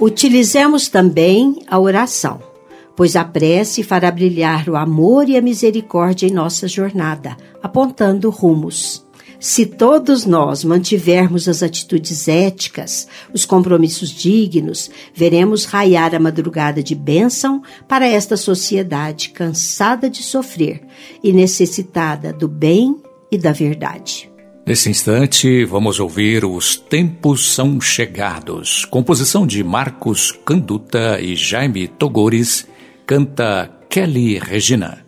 Utilizemos 0.00 0.86
também 0.86 1.64
a 1.66 1.80
oração, 1.80 2.40
pois 2.94 3.16
a 3.16 3.24
prece 3.24 3.82
fará 3.82 4.12
brilhar 4.12 4.68
o 4.68 4.76
amor 4.76 5.28
e 5.28 5.36
a 5.36 5.42
misericórdia 5.42 6.28
em 6.28 6.32
nossa 6.32 6.68
jornada, 6.68 7.36
apontando 7.60 8.30
rumos. 8.30 9.04
Se 9.40 9.64
todos 9.64 10.26
nós 10.26 10.62
mantivermos 10.62 11.48
as 11.48 11.62
atitudes 11.62 12.28
éticas, 12.28 13.08
os 13.32 13.46
compromissos 13.46 14.10
dignos, 14.10 14.90
veremos 15.14 15.64
raiar 15.64 16.14
a 16.14 16.20
madrugada 16.20 16.82
de 16.82 16.94
bênção 16.94 17.62
para 17.88 18.06
esta 18.06 18.36
sociedade 18.36 19.30
cansada 19.30 20.10
de 20.10 20.22
sofrer 20.22 20.82
e 21.24 21.32
necessitada 21.32 22.34
do 22.34 22.46
bem 22.46 22.96
e 23.32 23.38
da 23.38 23.50
verdade. 23.50 24.30
Nesse 24.66 24.90
instante, 24.90 25.64
vamos 25.64 25.98
ouvir 25.98 26.44
Os 26.44 26.76
Tempos 26.76 27.54
São 27.54 27.80
Chegados, 27.80 28.84
composição 28.84 29.46
de 29.46 29.64
Marcos 29.64 30.38
Canduta 30.44 31.18
e 31.18 31.34
Jaime 31.34 31.88
Togores, 31.88 32.68
canta 33.06 33.70
Kelly 33.88 34.38
Regina. 34.38 35.02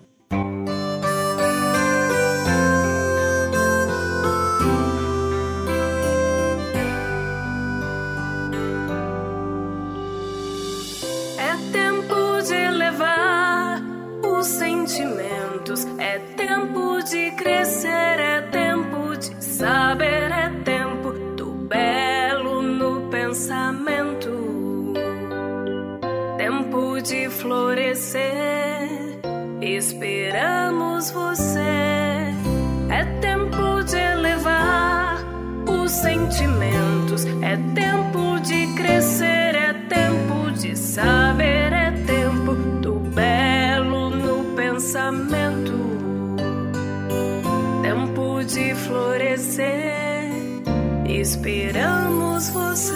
Esperamos 51.33 52.51
você. 52.51 52.92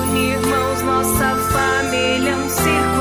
Unir 0.00 0.40
mãos, 0.46 0.80
nossa 0.82 1.36
família, 1.52 2.34
um 2.34 2.48
círculo. 2.48 2.99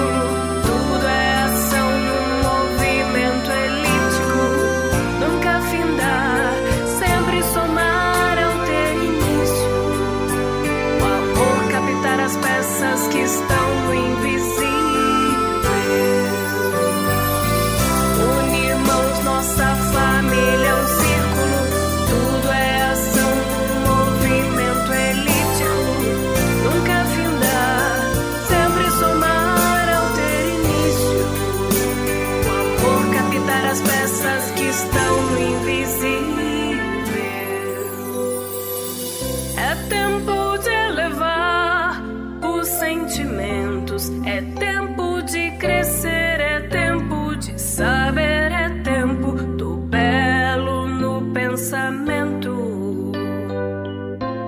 de 45.32 45.52
crescer, 45.52 46.40
é 46.40 46.60
tempo 46.62 47.36
de 47.36 47.60
saber, 47.62 48.52
é 48.52 48.70
tempo 48.84 49.34
do 49.34 49.78
belo 49.78 50.88
no 50.88 51.32
pensamento, 51.32 53.12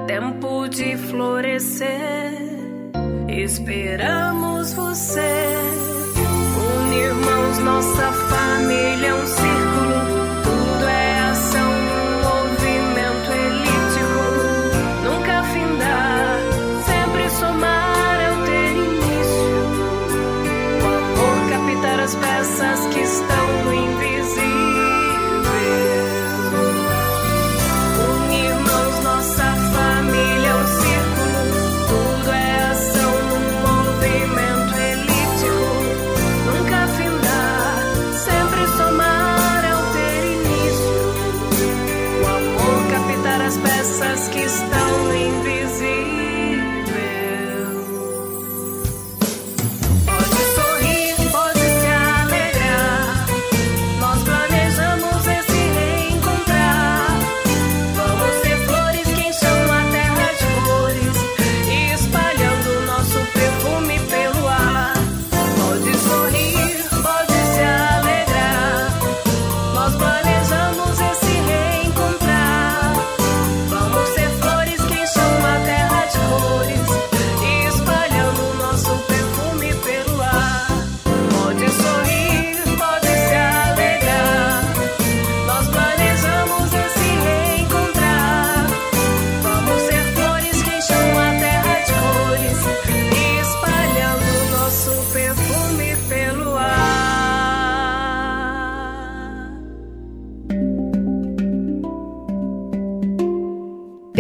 tempo 0.07 0.67
de 0.67 0.97
florescer. 0.97 2.33
Esperamos 3.27 4.73
você, 4.73 5.55
Unirmos 6.83 7.59
nossa 7.59 8.11
família, 8.11 9.15
um 9.15 9.25
ser. 9.25 9.60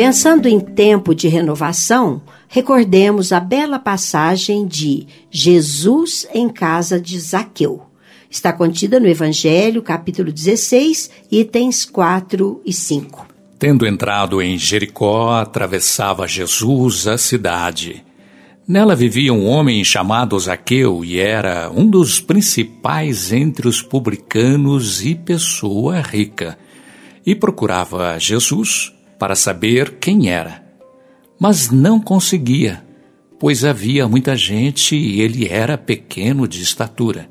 Pensando 0.03 0.47
em 0.47 0.59
tempo 0.59 1.13
de 1.13 1.27
renovação, 1.27 2.23
recordemos 2.47 3.31
a 3.31 3.39
bela 3.39 3.77
passagem 3.77 4.65
de 4.65 5.05
Jesus 5.29 6.27
em 6.33 6.49
casa 6.49 6.99
de 6.99 7.19
Zaqueu. 7.19 7.83
Está 8.27 8.51
contida 8.51 8.99
no 8.99 9.07
Evangelho, 9.07 9.79
capítulo 9.83 10.31
16, 10.31 11.11
itens 11.31 11.85
4 11.85 12.63
e 12.65 12.73
5. 12.73 13.27
Tendo 13.59 13.85
entrado 13.85 14.41
em 14.41 14.57
Jericó, 14.57 15.33
atravessava 15.33 16.27
Jesus 16.27 17.05
a 17.05 17.15
cidade. 17.15 18.03
Nela 18.67 18.95
vivia 18.95 19.31
um 19.31 19.45
homem 19.45 19.83
chamado 19.83 20.39
Zaqueu 20.39 21.05
e 21.05 21.19
era 21.19 21.69
um 21.69 21.87
dos 21.87 22.19
principais 22.19 23.31
entre 23.31 23.67
os 23.67 23.83
publicanos 23.83 25.05
e 25.05 25.13
pessoa 25.13 26.01
rica. 26.01 26.57
E 27.23 27.35
procurava 27.35 28.17
Jesus 28.17 28.91
para 29.21 29.35
saber 29.35 29.99
quem 29.99 30.31
era. 30.31 30.63
Mas 31.39 31.69
não 31.69 31.99
conseguia, 31.99 32.83
pois 33.39 33.63
havia 33.63 34.07
muita 34.07 34.35
gente 34.35 34.95
e 34.95 35.21
ele 35.21 35.47
era 35.47 35.77
pequeno 35.77 36.47
de 36.47 36.59
estatura. 36.63 37.29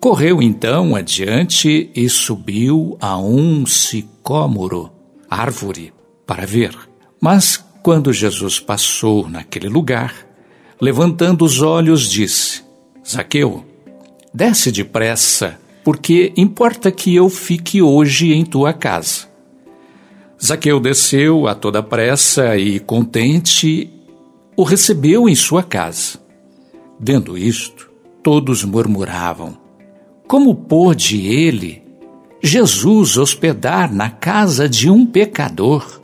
Correu 0.00 0.42
então 0.42 0.96
adiante 0.96 1.92
e 1.94 2.08
subiu 2.08 2.98
a 3.00 3.16
um 3.16 3.64
sicômoro, 3.64 4.90
árvore, 5.30 5.92
para 6.26 6.44
ver. 6.44 6.76
Mas 7.20 7.64
quando 7.84 8.12
Jesus 8.12 8.58
passou 8.58 9.28
naquele 9.28 9.68
lugar, 9.68 10.26
levantando 10.80 11.44
os 11.44 11.62
olhos, 11.62 12.10
disse: 12.10 12.64
Zaqueu, 13.08 13.64
desce 14.34 14.72
depressa, 14.72 15.56
porque 15.84 16.32
importa 16.36 16.90
que 16.90 17.14
eu 17.14 17.28
fique 17.28 17.80
hoje 17.80 18.32
em 18.32 18.44
tua 18.44 18.72
casa. 18.72 19.30
Zaqueu 20.44 20.80
desceu 20.80 21.46
a 21.46 21.54
toda 21.54 21.80
pressa 21.84 22.56
e, 22.56 22.80
contente, 22.80 23.88
o 24.56 24.64
recebeu 24.64 25.28
em 25.28 25.36
sua 25.36 25.62
casa. 25.62 26.18
Vendo 26.98 27.38
isto, 27.38 27.88
todos 28.24 28.64
murmuravam: 28.64 29.56
Como 30.26 30.52
pôde 30.52 31.28
ele, 31.28 31.84
Jesus, 32.42 33.16
hospedar 33.16 33.94
na 33.94 34.10
casa 34.10 34.68
de 34.68 34.90
um 34.90 35.06
pecador? 35.06 36.00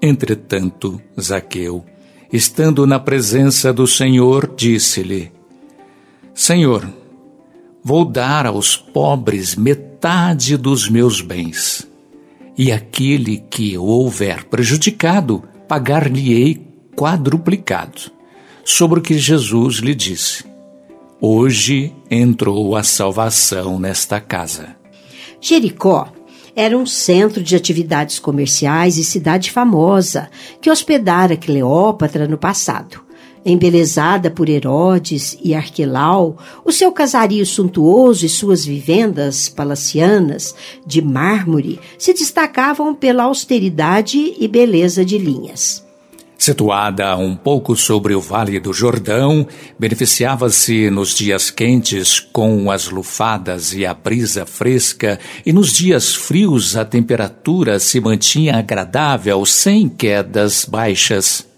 Entretanto, 0.00 0.98
Zaqueu, 1.20 1.84
estando 2.32 2.86
na 2.86 2.98
presença 2.98 3.74
do 3.74 3.86
Senhor, 3.86 4.54
disse-lhe: 4.56 5.30
Senhor, 6.32 6.90
vou 7.84 8.06
dar 8.06 8.46
aos 8.46 8.74
pobres 8.74 9.54
metade 9.54 10.56
dos 10.56 10.88
meus 10.88 11.20
bens 11.20 11.89
e 12.56 12.70
aquele 12.72 13.38
que 13.50 13.76
o 13.76 13.84
houver 13.84 14.44
prejudicado, 14.44 15.42
pagar-lhe-ei 15.68 16.66
quadruplicado. 16.96 18.10
Sobre 18.64 18.98
o 18.98 19.02
que 19.02 19.18
Jesus 19.18 19.76
lhe 19.76 19.94
disse: 19.94 20.44
Hoje 21.20 21.94
entrou 22.10 22.76
a 22.76 22.82
salvação 22.82 23.78
nesta 23.78 24.20
casa. 24.20 24.76
Jericó 25.40 26.12
era 26.54 26.76
um 26.76 26.84
centro 26.84 27.42
de 27.42 27.56
atividades 27.56 28.18
comerciais 28.18 28.98
e 28.98 29.04
cidade 29.04 29.50
famosa 29.50 30.28
que 30.60 30.70
hospedara 30.70 31.36
Cleópatra 31.36 32.28
no 32.28 32.36
passado. 32.36 33.09
Embelezada 33.44 34.30
por 34.30 34.48
Herodes 34.48 35.38
e 35.42 35.54
Arquelau, 35.54 36.36
o 36.64 36.70
seu 36.70 36.92
casario 36.92 37.44
suntuoso 37.46 38.26
e 38.26 38.28
suas 38.28 38.64
vivendas 38.64 39.48
palacianas 39.48 40.54
de 40.86 41.00
mármore 41.00 41.80
se 41.98 42.12
destacavam 42.12 42.94
pela 42.94 43.24
austeridade 43.24 44.34
e 44.38 44.46
beleza 44.46 45.04
de 45.04 45.16
linhas. 45.16 45.88
Situada 46.40 47.14
um 47.18 47.36
pouco 47.36 47.76
sobre 47.76 48.14
o 48.14 48.20
Vale 48.20 48.58
do 48.58 48.72
Jordão, 48.72 49.46
beneficiava-se 49.78 50.88
nos 50.88 51.14
dias 51.14 51.50
quentes 51.50 52.18
com 52.18 52.70
as 52.70 52.88
lufadas 52.88 53.74
e 53.74 53.84
a 53.84 53.92
brisa 53.92 54.46
fresca, 54.46 55.20
e 55.44 55.52
nos 55.52 55.70
dias 55.70 56.14
frios 56.14 56.78
a 56.78 56.84
temperatura 56.86 57.78
se 57.78 58.00
mantinha 58.00 58.56
agradável 58.56 59.44
sem 59.44 59.86
quedas 59.86 60.64
baixas. 60.64 61.49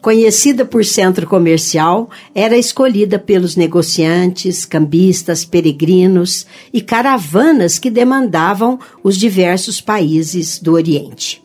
Conhecida 0.00 0.64
por 0.64 0.82
centro 0.82 1.26
comercial, 1.26 2.08
era 2.34 2.56
escolhida 2.56 3.18
pelos 3.18 3.54
negociantes, 3.54 4.64
cambistas, 4.64 5.44
peregrinos 5.44 6.46
e 6.72 6.80
caravanas 6.80 7.78
que 7.78 7.90
demandavam 7.90 8.78
os 9.04 9.18
diversos 9.18 9.78
países 9.78 10.58
do 10.58 10.72
Oriente. 10.72 11.42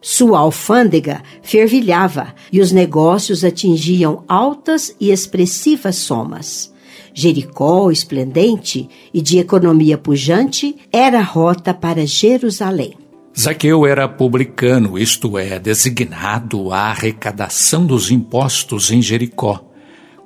Sua 0.00 0.38
alfândega 0.38 1.22
fervilhava 1.42 2.34
e 2.50 2.58
os 2.62 2.72
negócios 2.72 3.44
atingiam 3.44 4.24
altas 4.26 4.96
e 4.98 5.10
expressivas 5.10 5.96
somas. 5.96 6.72
Jericó, 7.12 7.90
esplendente 7.90 8.88
e 9.12 9.20
de 9.20 9.38
economia 9.38 9.98
pujante, 9.98 10.74
era 10.90 11.20
rota 11.20 11.74
para 11.74 12.06
Jerusalém. 12.06 12.94
Zaqueu 13.40 13.86
era 13.86 14.06
publicano, 14.06 14.98
isto 14.98 15.38
é, 15.38 15.58
designado 15.58 16.74
à 16.74 16.90
arrecadação 16.90 17.86
dos 17.86 18.10
impostos 18.10 18.90
em 18.90 19.00
Jericó. 19.00 19.64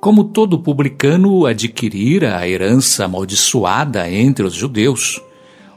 Como 0.01 0.25
todo 0.25 0.59
publicano 0.59 1.45
adquirira 1.45 2.37
a 2.37 2.45
herança 2.45 3.05
amaldiçoada 3.05 4.11
entre 4.11 4.45
os 4.45 4.53
judeus, 4.53 5.21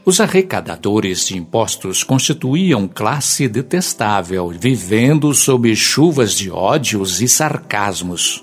os 0.03 0.19
arrecadadores 0.19 1.27
de 1.27 1.37
impostos 1.37 2.03
constituíam 2.03 2.89
classe 2.89 3.47
detestável, 3.47 4.49
vivendo 4.49 5.33
sob 5.33 5.73
chuvas 5.77 6.33
de 6.33 6.51
ódios 6.51 7.21
e 7.21 7.29
sarcasmos. 7.29 8.41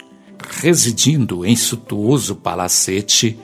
Residindo 0.63 1.45
em 1.45 1.55
suntuoso 1.55 2.35
palacete, 2.35 3.39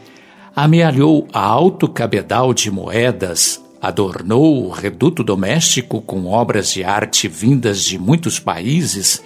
amealhou 0.56 1.28
alto 1.30 1.86
cabedal 1.88 2.54
de 2.54 2.70
moedas 2.70 3.61
adornou 3.82 4.64
o 4.64 4.70
reduto 4.70 5.24
doméstico 5.24 6.00
com 6.00 6.26
obras 6.26 6.70
de 6.70 6.84
arte 6.84 7.26
vindas 7.26 7.82
de 7.82 7.98
muitos 7.98 8.38
países 8.38 9.20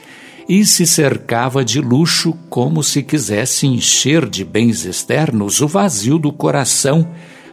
e 0.49 0.65
se 0.65 0.87
cercava 0.87 1.63
de 1.63 1.79
luxo 1.79 2.33
como 2.49 2.83
se 2.83 3.03
quisesse 3.03 3.67
encher 3.67 4.27
de 4.27 4.45
bens 4.45 4.87
externos 4.87 5.61
o 5.61 5.69
vazio 5.69 6.19
do 6.19 6.33
coração 6.33 7.07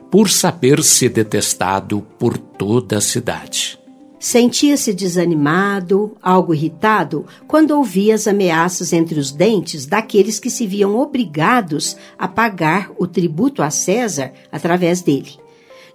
por 0.10 0.30
saber-se 0.30 1.10
detestado 1.10 2.02
por 2.18 2.38
toda 2.38 3.00
a 3.00 3.02
cidade. 3.02 3.78
Sentia-se 4.18 4.94
desanimado, 4.94 6.16
algo 6.22 6.54
irritado, 6.54 7.26
quando 7.46 7.72
ouvia 7.72 8.16
as 8.16 8.26
ameaças 8.26 8.94
entre 8.94 9.20
os 9.20 9.34
dentes 9.34 9.86
daqueles 9.86 10.40
que 10.40 10.50
se 10.50 10.66
viam 10.66 10.96
obrigados 10.96 11.98
a 12.18 12.30
pagar 12.30 12.90
o 12.98 13.06
tributo 13.06 13.62
a 13.62 13.70
César 13.70 14.32
através 14.50 15.02
dele. 15.02 15.43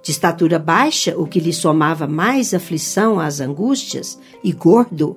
De 0.02 0.10
estatura 0.10 0.58
baixa, 0.58 1.18
o 1.18 1.26
que 1.26 1.40
lhe 1.40 1.52
somava 1.52 2.06
mais 2.06 2.54
aflição 2.54 3.18
às 3.18 3.40
angústias, 3.40 4.18
e 4.42 4.52
gordo, 4.52 5.16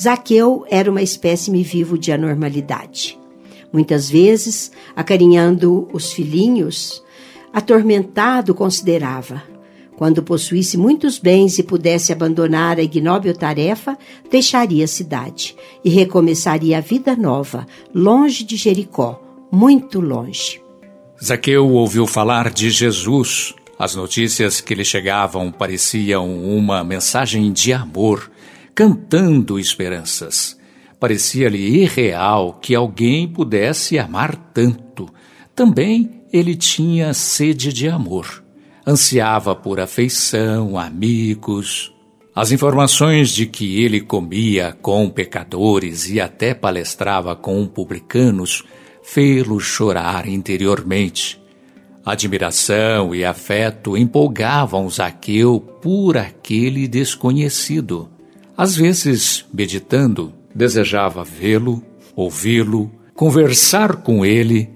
Zaqueu 0.00 0.64
era 0.70 0.90
uma 0.90 1.02
espécime 1.02 1.62
vivo 1.62 1.98
de 1.98 2.10
anormalidade. 2.10 3.18
Muitas 3.72 4.08
vezes, 4.08 4.72
acarinhando 4.96 5.88
os 5.92 6.12
filhinhos, 6.12 7.02
atormentado 7.52 8.54
considerava: 8.54 9.42
quando 9.96 10.22
possuísse 10.22 10.78
muitos 10.78 11.18
bens 11.18 11.58
e 11.58 11.62
pudesse 11.62 12.10
abandonar 12.10 12.78
a 12.78 12.82
ignóbil 12.82 13.34
tarefa, 13.34 13.98
deixaria 14.30 14.84
a 14.84 14.88
cidade 14.88 15.54
e 15.84 15.90
recomeçaria 15.90 16.78
a 16.78 16.80
vida 16.80 17.14
nova, 17.14 17.66
longe 17.94 18.42
de 18.42 18.56
Jericó, 18.56 19.20
muito 19.52 20.00
longe. 20.00 20.62
Zaqueu 21.22 21.68
ouviu 21.68 22.06
falar 22.06 22.50
de 22.50 22.70
Jesus. 22.70 23.54
As 23.80 23.94
notícias 23.94 24.60
que 24.60 24.74
lhe 24.74 24.84
chegavam 24.84 25.50
pareciam 25.50 26.28
uma 26.38 26.84
mensagem 26.84 27.50
de 27.50 27.72
amor, 27.72 28.30
cantando 28.74 29.58
esperanças. 29.58 30.54
Parecia-lhe 31.00 31.80
irreal 31.80 32.58
que 32.60 32.74
alguém 32.74 33.26
pudesse 33.26 33.98
amar 33.98 34.36
tanto. 34.52 35.08
Também 35.56 36.24
ele 36.30 36.56
tinha 36.56 37.14
sede 37.14 37.72
de 37.72 37.88
amor. 37.88 38.44
Ansiava 38.86 39.56
por 39.56 39.80
afeição, 39.80 40.78
amigos. 40.78 41.90
As 42.34 42.52
informações 42.52 43.30
de 43.30 43.46
que 43.46 43.82
ele 43.82 44.02
comia 44.02 44.76
com 44.82 45.08
pecadores 45.08 46.06
e 46.10 46.20
até 46.20 46.52
palestrava 46.52 47.34
com 47.34 47.66
publicanos 47.66 48.62
fê-lo 49.02 49.58
chorar 49.58 50.28
interiormente. 50.28 51.40
Admiração 52.04 53.14
e 53.14 53.24
afeto 53.24 53.96
empolgavam 53.96 54.88
Zaqueu 54.88 55.60
por 55.60 56.16
aquele 56.16 56.88
desconhecido. 56.88 58.08
Às 58.56 58.74
vezes, 58.74 59.44
meditando, 59.52 60.32
desejava 60.54 61.22
vê-lo, 61.22 61.82
ouvi-lo, 62.16 62.90
conversar 63.14 63.96
com 63.96 64.24
ele. 64.24 64.70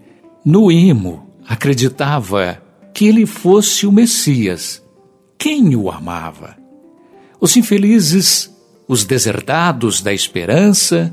No 0.44 0.70
imo, 0.70 1.26
acreditava 1.48 2.62
que 2.92 3.06
ele 3.06 3.24
fosse 3.24 3.87
o 3.87 3.92
Messias. 3.92 4.82
Quem 5.38 5.74
o 5.74 5.90
amava? 5.90 6.56
Os 7.40 7.56
infelizes, 7.56 8.54
os 8.87 9.04
deserdados 9.04 10.02
da 10.02 10.12
esperança, 10.12 11.12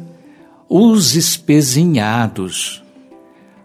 os 0.69 1.15
espezinhados, 1.15 2.83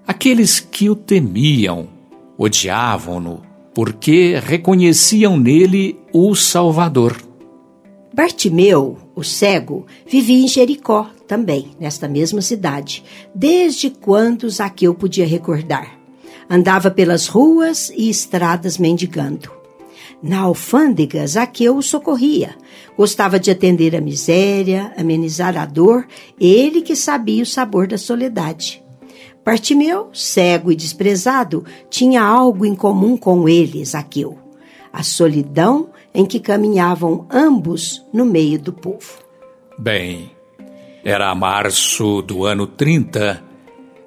aqueles 0.06 0.58
que 0.58 0.88
o 0.88 0.96
temiam, 0.96 1.95
odiavam-no, 2.38 3.42
porque 3.74 4.38
reconheciam 4.42 5.36
nele 5.36 5.98
o 6.12 6.34
Salvador. 6.34 7.16
Bartimeu, 8.12 8.96
o 9.14 9.22
cego, 9.22 9.86
vivia 10.06 10.44
em 10.44 10.48
Jericó 10.48 11.10
também, 11.28 11.72
nesta 11.78 12.08
mesma 12.08 12.40
cidade, 12.40 13.04
desde 13.34 13.90
quando 13.90 14.48
Zaqueu 14.48 14.94
podia 14.94 15.26
recordar. 15.26 15.98
Andava 16.48 16.90
pelas 16.90 17.26
ruas 17.26 17.90
e 17.90 18.08
estradas 18.08 18.78
mendigando. 18.78 19.50
Na 20.22 20.40
alfândega, 20.40 21.26
Zaqueu 21.26 21.76
o 21.76 21.82
socorria. 21.82 22.56
Gostava 22.96 23.38
de 23.38 23.50
atender 23.50 23.94
a 23.94 24.00
miséria, 24.00 24.92
amenizar 24.96 25.56
a 25.56 25.66
dor, 25.66 26.06
ele 26.40 26.80
que 26.80 26.96
sabia 26.96 27.42
o 27.42 27.46
sabor 27.46 27.86
da 27.86 27.98
soledade. 27.98 28.82
Bartimeu, 29.46 30.08
cego 30.12 30.72
e 30.72 30.74
desprezado, 30.74 31.64
tinha 31.88 32.20
algo 32.20 32.66
em 32.66 32.74
comum 32.74 33.16
com 33.16 33.48
ele, 33.48 33.84
Zaqueu: 33.84 34.36
a 34.92 35.04
solidão 35.04 35.90
em 36.12 36.26
que 36.26 36.40
caminhavam 36.40 37.28
ambos 37.30 38.04
no 38.12 38.26
meio 38.26 38.58
do 38.58 38.72
povo. 38.72 39.20
Bem, 39.78 40.32
era 41.04 41.32
março 41.32 42.22
do 42.22 42.44
ano 42.44 42.66
30, 42.66 43.40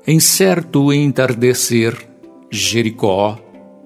em 0.06 0.20
certo 0.20 0.92
entardecer, 0.92 1.96
Jericó 2.52 3.40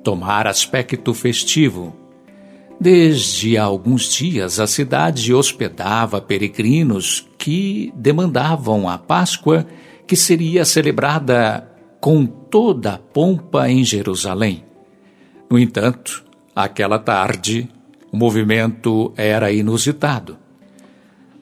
tomara 0.03 0.49
aspecto 0.49 1.13
festivo. 1.13 1.95
Desde 2.79 3.59
alguns 3.59 4.11
dias 4.11 4.59
a 4.59 4.65
cidade 4.65 5.31
hospedava 5.31 6.19
peregrinos 6.19 7.27
que 7.37 7.93
demandavam 7.95 8.89
a 8.89 8.97
Páscoa 8.97 9.67
que 10.07 10.15
seria 10.15 10.65
celebrada 10.65 11.69
com 11.99 12.25
toda 12.25 12.95
a 12.95 12.97
pompa 12.97 13.69
em 13.69 13.83
Jerusalém. 13.83 14.63
No 15.49 15.57
entanto, 15.57 16.23
aquela 16.55 16.99
tarde, 16.99 17.69
o 18.11 18.17
movimento 18.17 19.13
era 19.15 19.51
inusitado. 19.51 20.37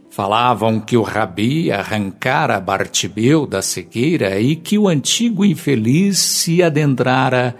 Falavam 0.09 0.79
que 0.79 0.97
o 0.97 1.01
rabi 1.01 1.71
arrancara 1.71 2.59
Bartibeu 2.59 3.47
da 3.47 3.61
cegueira 3.61 4.39
e 4.39 4.55
que 4.55 4.77
o 4.77 4.87
antigo 4.87 5.45
infeliz 5.45 6.19
se 6.19 6.61
adentrara 6.61 7.55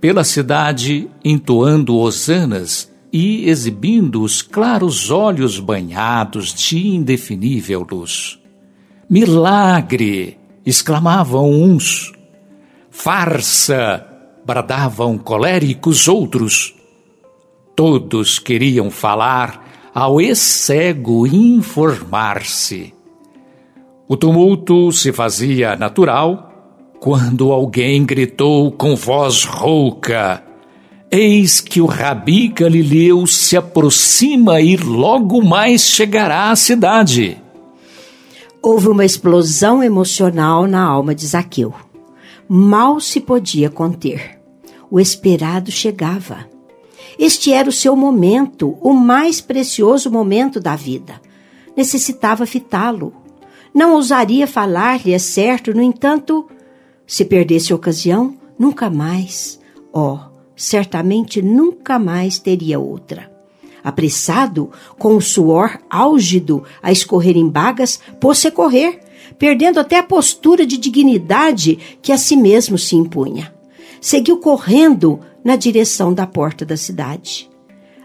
pela 0.00 0.24
cidade 0.24 1.08
entoando 1.24 1.96
hosanas 1.96 2.90
e 3.12 3.48
exibindo 3.48 4.22
os 4.22 4.42
claros 4.42 5.10
olhos 5.10 5.60
banhados 5.60 6.52
de 6.52 6.88
indefinível 6.88 7.86
luz. 7.88 8.41
Milagre! 9.12 10.38
exclamavam 10.64 11.50
uns. 11.50 12.14
Farsa! 12.90 14.06
bradavam 14.42 15.18
coléricos 15.18 16.08
outros. 16.08 16.74
Todos 17.76 18.38
queriam 18.38 18.90
falar 18.90 19.90
ao 19.94 20.18
ex-cego 20.18 21.26
informar-se. 21.26 22.94
O 24.08 24.16
tumulto 24.16 24.90
se 24.92 25.12
fazia 25.12 25.76
natural 25.76 26.88
quando 26.98 27.52
alguém 27.52 28.06
gritou 28.06 28.72
com 28.72 28.96
voz 28.96 29.44
rouca: 29.44 30.42
Eis 31.10 31.60
que 31.60 31.82
o 31.82 31.86
rabi 31.86 32.48
Galileu 32.48 33.26
se 33.26 33.58
aproxima 33.58 34.62
e 34.62 34.74
logo 34.74 35.44
mais 35.44 35.86
chegará 35.86 36.50
à 36.50 36.56
cidade. 36.56 37.42
Houve 38.64 38.86
uma 38.86 39.04
explosão 39.04 39.82
emocional 39.82 40.68
na 40.68 40.80
alma 40.80 41.16
de 41.16 41.26
Zaqueu. 41.26 41.74
Mal 42.48 43.00
se 43.00 43.20
podia 43.20 43.68
conter. 43.68 44.40
O 44.88 45.00
esperado 45.00 45.72
chegava. 45.72 46.48
Este 47.18 47.52
era 47.52 47.68
o 47.68 47.72
seu 47.72 47.96
momento, 47.96 48.78
o 48.80 48.94
mais 48.94 49.40
precioso 49.40 50.12
momento 50.12 50.60
da 50.60 50.76
vida. 50.76 51.20
Necessitava 51.76 52.46
fitá-lo. 52.46 53.12
Não 53.74 53.94
ousaria 53.94 54.46
falar-lhe, 54.46 55.12
é 55.12 55.18
certo, 55.18 55.74
no 55.74 55.82
entanto, 55.82 56.46
se 57.04 57.24
perdesse 57.24 57.72
a 57.72 57.76
ocasião, 57.76 58.36
nunca 58.56 58.88
mais, 58.88 59.58
oh, 59.92 60.18
certamente 60.54 61.42
nunca 61.42 61.98
mais 61.98 62.38
teria 62.38 62.78
outra. 62.78 63.31
Apressado, 63.82 64.70
com 64.98 65.16
o 65.16 65.20
suor 65.20 65.78
álgido 65.90 66.64
a 66.82 66.92
escorrer 66.92 67.36
em 67.36 67.48
bagas, 67.48 68.00
pôs-se 68.20 68.48
a 68.48 68.52
correr, 68.52 69.00
perdendo 69.38 69.80
até 69.80 69.98
a 69.98 70.02
postura 70.02 70.64
de 70.64 70.76
dignidade 70.76 71.78
que 72.00 72.12
a 72.12 72.18
si 72.18 72.36
mesmo 72.36 72.78
se 72.78 72.94
impunha. 72.94 73.52
Seguiu 74.00 74.38
correndo, 74.38 75.20
na 75.44 75.56
direção 75.56 76.14
da 76.14 76.26
porta 76.26 76.64
da 76.64 76.76
cidade. 76.76 77.50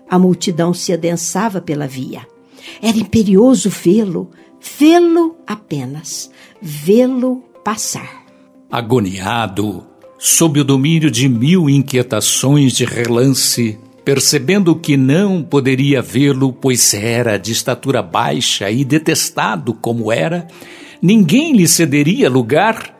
A 0.10 0.18
multidão 0.18 0.74
se 0.74 0.92
adensava 0.92 1.62
pela 1.62 1.88
via. 1.88 2.26
Era 2.82 2.98
imperioso 2.98 3.70
vê-lo, 3.70 4.30
vê-lo 4.80 5.36
apenas, 5.46 6.32
vê-lo 6.62 7.44
passar. 7.64 8.26
Agoniado, 8.72 9.86
sob 10.18 10.60
o 10.60 10.64
domínio 10.64 11.12
de 11.12 11.30
mil 11.30 11.70
inquietações 11.70 12.74
de 12.74 12.86
relance, 12.86 13.78
percebendo 14.08 14.74
que 14.74 14.96
não 14.96 15.44
poderia 15.44 16.02
vê-lo, 16.02 16.54
pois 16.54 16.94
era 16.94 17.36
de 17.36 17.52
estatura 17.52 18.02
baixa 18.02 18.72
e 18.72 18.86
detestado 18.86 19.74
como 19.74 20.14
era, 20.14 20.48
ninguém 21.02 21.52
lhe 21.52 21.68
cederia 21.68 22.30
lugar 22.30 22.96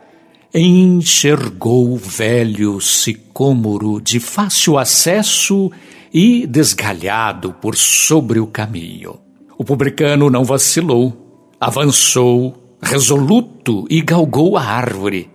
enxergou 0.52 1.94
o 1.94 1.96
velho 1.96 2.78
sicômoro 2.78 4.02
de 4.02 4.20
fácil 4.20 4.76
acesso 4.76 5.72
e 6.12 6.46
desgalhado 6.46 7.54
por 7.54 7.74
sobre 7.74 8.38
o 8.38 8.46
caminho. 8.46 9.18
O 9.56 9.64
publicano 9.64 10.28
não 10.28 10.44
vacilou, 10.44 11.48
avançou, 11.58 12.76
resoluto, 12.82 13.86
e 13.88 14.02
galgou 14.02 14.58
a 14.58 14.62
árvore. 14.62 15.30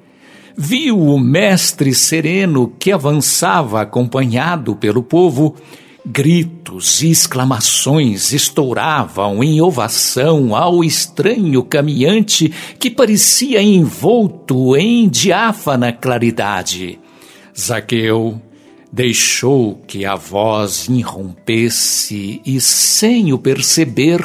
Viu 0.55 0.99
o 0.99 1.19
mestre 1.19 1.93
sereno 1.93 2.71
que 2.79 2.91
avançava 2.91 3.81
acompanhado 3.81 4.75
pelo 4.75 5.01
povo 5.01 5.55
Gritos 6.05 7.01
e 7.01 7.11
exclamações 7.11 8.33
estouravam 8.33 9.41
em 9.41 9.61
ovação 9.61 10.53
ao 10.53 10.83
estranho 10.83 11.63
caminhante 11.63 12.51
que 12.77 12.91
parecia 12.91 13.61
envolto 13.61 14.75
em 14.75 15.07
diáfana 15.07 15.93
claridade. 15.93 16.99
Zaqueu 17.57 18.41
deixou 18.91 19.81
que 19.87 20.05
a 20.05 20.15
voz 20.15 20.89
irrompesse 20.89 22.41
e, 22.45 22.59
sem 22.59 23.31
o 23.31 23.39
perceber, 23.39 24.19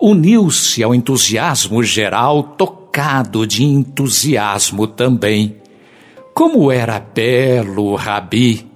uniu-se 0.00 0.80
ao 0.80 0.94
entusiasmo 0.94 1.82
geral, 1.82 2.44
tocado 2.56 3.44
de 3.44 3.64
entusiasmo 3.64 4.86
também. 4.86 5.56
Como 6.36 6.70
era 6.70 7.00
belo, 7.00 7.94
Rabi! 7.94 8.70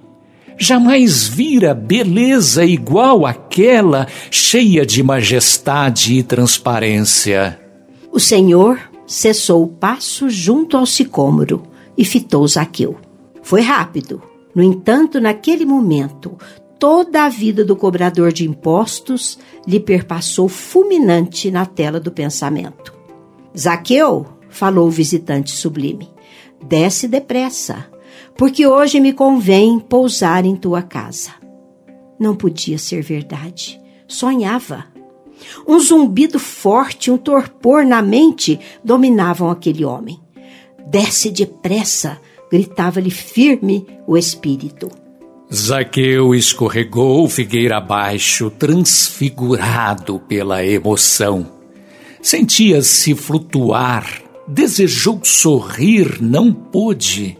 jamais 0.56 1.28
vira 1.28 1.74
beleza 1.74 2.64
igual 2.64 3.26
àquela, 3.26 4.06
cheia 4.30 4.86
de 4.86 5.02
majestade 5.02 6.14
e 6.14 6.22
transparência. 6.22 7.60
O 8.10 8.18
Senhor 8.18 8.80
cessou 9.06 9.64
o 9.64 9.68
passo 9.68 10.30
junto 10.30 10.74
ao 10.74 10.86
sicômoro 10.86 11.62
e 11.98 12.02
fitou 12.02 12.48
Zaqueu. 12.48 12.96
Foi 13.42 13.60
rápido. 13.60 14.22
No 14.54 14.62
entanto, 14.62 15.20
naquele 15.20 15.66
momento, 15.66 16.38
toda 16.78 17.26
a 17.26 17.28
vida 17.28 17.62
do 17.62 17.76
cobrador 17.76 18.32
de 18.32 18.48
impostos 18.48 19.38
lhe 19.66 19.78
perpassou 19.78 20.48
fulminante 20.48 21.50
na 21.50 21.66
tela 21.66 22.00
do 22.00 22.10
pensamento. 22.10 22.94
Zaqueu, 23.54 24.26
falou 24.48 24.88
o 24.88 24.90
visitante 24.90 25.52
sublime, 25.52 26.08
desce 26.62 27.08
depressa 27.08 27.86
porque 28.40 28.66
hoje 28.66 29.00
me 29.00 29.12
convém 29.12 29.78
pousar 29.78 30.46
em 30.46 30.56
tua 30.56 30.80
casa. 30.80 31.30
Não 32.18 32.34
podia 32.34 32.78
ser 32.78 33.02
verdade. 33.02 33.78
Sonhava. 34.08 34.86
Um 35.68 35.78
zumbido 35.78 36.38
forte, 36.38 37.10
um 37.10 37.18
torpor 37.18 37.84
na 37.84 38.00
mente 38.00 38.58
dominavam 38.82 39.50
aquele 39.50 39.84
homem. 39.84 40.18
Desce 40.86 41.30
depressa, 41.30 42.18
gritava-lhe 42.50 43.10
firme 43.10 43.86
o 44.06 44.16
espírito. 44.16 44.88
Zaqueu 45.52 46.34
escorregou 46.34 47.28
figueira 47.28 47.76
abaixo, 47.76 48.50
transfigurado 48.50 50.18
pela 50.20 50.64
emoção. 50.64 51.46
Sentia-se 52.22 53.14
flutuar, 53.14 54.06
desejou 54.50 55.20
sorrir, 55.22 56.20
não 56.20 56.52
pôde. 56.52 57.38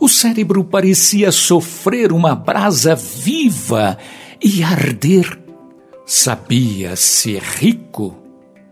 O 0.00 0.08
cérebro 0.08 0.64
parecia 0.64 1.32
sofrer 1.32 2.12
uma 2.12 2.34
brasa 2.34 2.94
viva 2.94 3.98
e 4.42 4.62
arder. 4.62 5.38
Sabia-se 6.06 7.38
rico 7.38 8.14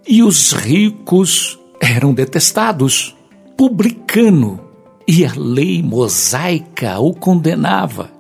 e 0.07 0.23
os 0.23 0.53
ricos 0.53 1.59
eram 1.81 2.13
detestados. 2.13 3.17
Publicano 3.57 4.61
e 5.09 5.25
a 5.25 5.33
lei 5.37 5.83
mosaica 5.83 6.99
o 7.01 7.15
condenava. 7.15 8.11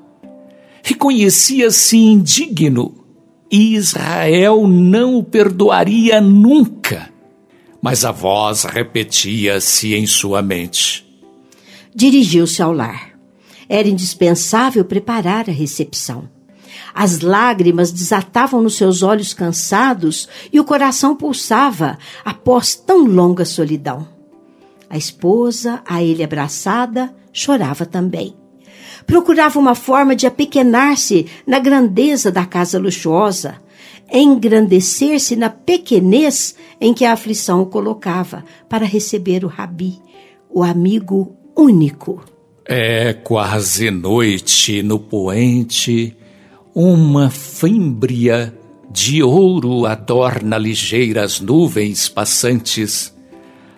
Reconhecia-se 0.82 1.96
indigno 1.96 2.94
e 3.50 3.74
Israel 3.74 4.66
não 4.66 5.18
o 5.18 5.22
perdoaria 5.24 6.20
nunca. 6.20 7.11
Mas 7.82 8.04
a 8.04 8.12
voz 8.12 8.64
repetia-se 8.64 9.94
em 9.94 10.06
sua 10.06 10.40
mente 10.40 11.12
dirigiu-se 11.94 12.62
ao 12.62 12.72
lar. 12.72 13.10
Era 13.68 13.88
indispensável 13.88 14.84
preparar 14.84 15.48
a 15.48 15.52
recepção. 15.52 16.28
As 16.94 17.20
lágrimas 17.20 17.92
desatavam 17.92 18.62
nos 18.62 18.76
seus 18.76 19.02
olhos 19.02 19.32
cansados 19.32 20.28
e 20.52 20.60
o 20.60 20.64
coração 20.64 21.16
pulsava 21.16 21.98
após 22.24 22.74
tão 22.74 23.04
longa 23.04 23.44
solidão. 23.44 24.06
A 24.90 24.98
esposa, 24.98 25.82
a 25.86 26.02
ele 26.02 26.22
abraçada, 26.22 27.14
chorava 27.32 27.86
também. 27.86 28.34
Procurava 29.06 29.58
uma 29.58 29.74
forma 29.74 30.14
de 30.14 30.26
apequenar-se 30.26 31.26
na 31.46 31.58
grandeza 31.58 32.30
da 32.30 32.44
casa 32.44 32.78
luxuosa, 32.78 33.56
engrandecer-se 34.12 35.34
na 35.34 35.48
pequenez 35.48 36.54
em 36.80 36.92
que 36.92 37.04
a 37.04 37.12
aflição 37.12 37.62
o 37.62 37.66
colocava 37.66 38.44
para 38.68 38.84
receber 38.84 39.44
o 39.44 39.48
rabi, 39.48 39.98
o 40.50 40.62
amigo 40.62 41.34
único. 41.56 42.22
É 42.64 43.12
quase 43.12 43.90
noite 43.90 44.82
no 44.82 44.98
poente, 44.98 46.16
uma 46.74 47.30
fímbria 47.30 48.54
de 48.90 49.22
ouro 49.22 49.86
adorna 49.86 50.58
ligeiras 50.58 51.40
nuvens 51.40 52.08
passantes. 52.08 53.12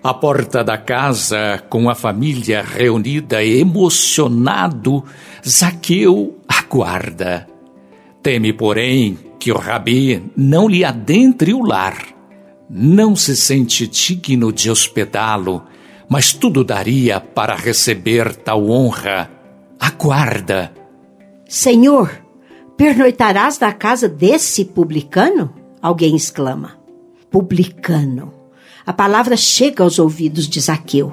A 0.02 0.12
porta 0.12 0.62
da 0.62 0.76
casa, 0.76 1.62
com 1.70 1.88
a 1.88 1.94
família 1.94 2.62
reunida, 2.62 3.42
emocionado, 3.42 5.02
Zaqueu 5.46 6.38
aguarda. 6.46 7.46
Teme, 8.22 8.52
porém, 8.52 9.16
que 9.44 9.52
o 9.52 9.58
rabi 9.58 10.32
não 10.34 10.66
lhe 10.66 10.84
adentre 10.84 11.52
o 11.52 11.62
lar. 11.62 11.98
Não 12.68 13.14
se 13.14 13.36
sente 13.36 13.86
digno 13.86 14.50
de 14.50 14.70
hospedá-lo 14.70 15.62
mas 16.08 16.32
tudo 16.32 16.62
daria 16.62 17.20
para 17.20 17.54
receber 17.54 18.34
tal 18.36 18.70
honra. 18.70 19.30
Aguarda. 19.78 20.72
Senhor, 21.48 22.10
pernoitarás 22.76 23.58
na 23.58 23.72
casa 23.72 24.08
desse 24.08 24.64
publicano? 24.64 25.54
Alguém 25.80 26.16
exclama. 26.16 26.78
Publicano. 27.30 28.32
A 28.86 28.92
palavra 28.92 29.36
chega 29.36 29.82
aos 29.82 29.98
ouvidos 29.98 30.48
de 30.48 30.60
Zaqueu, 30.60 31.12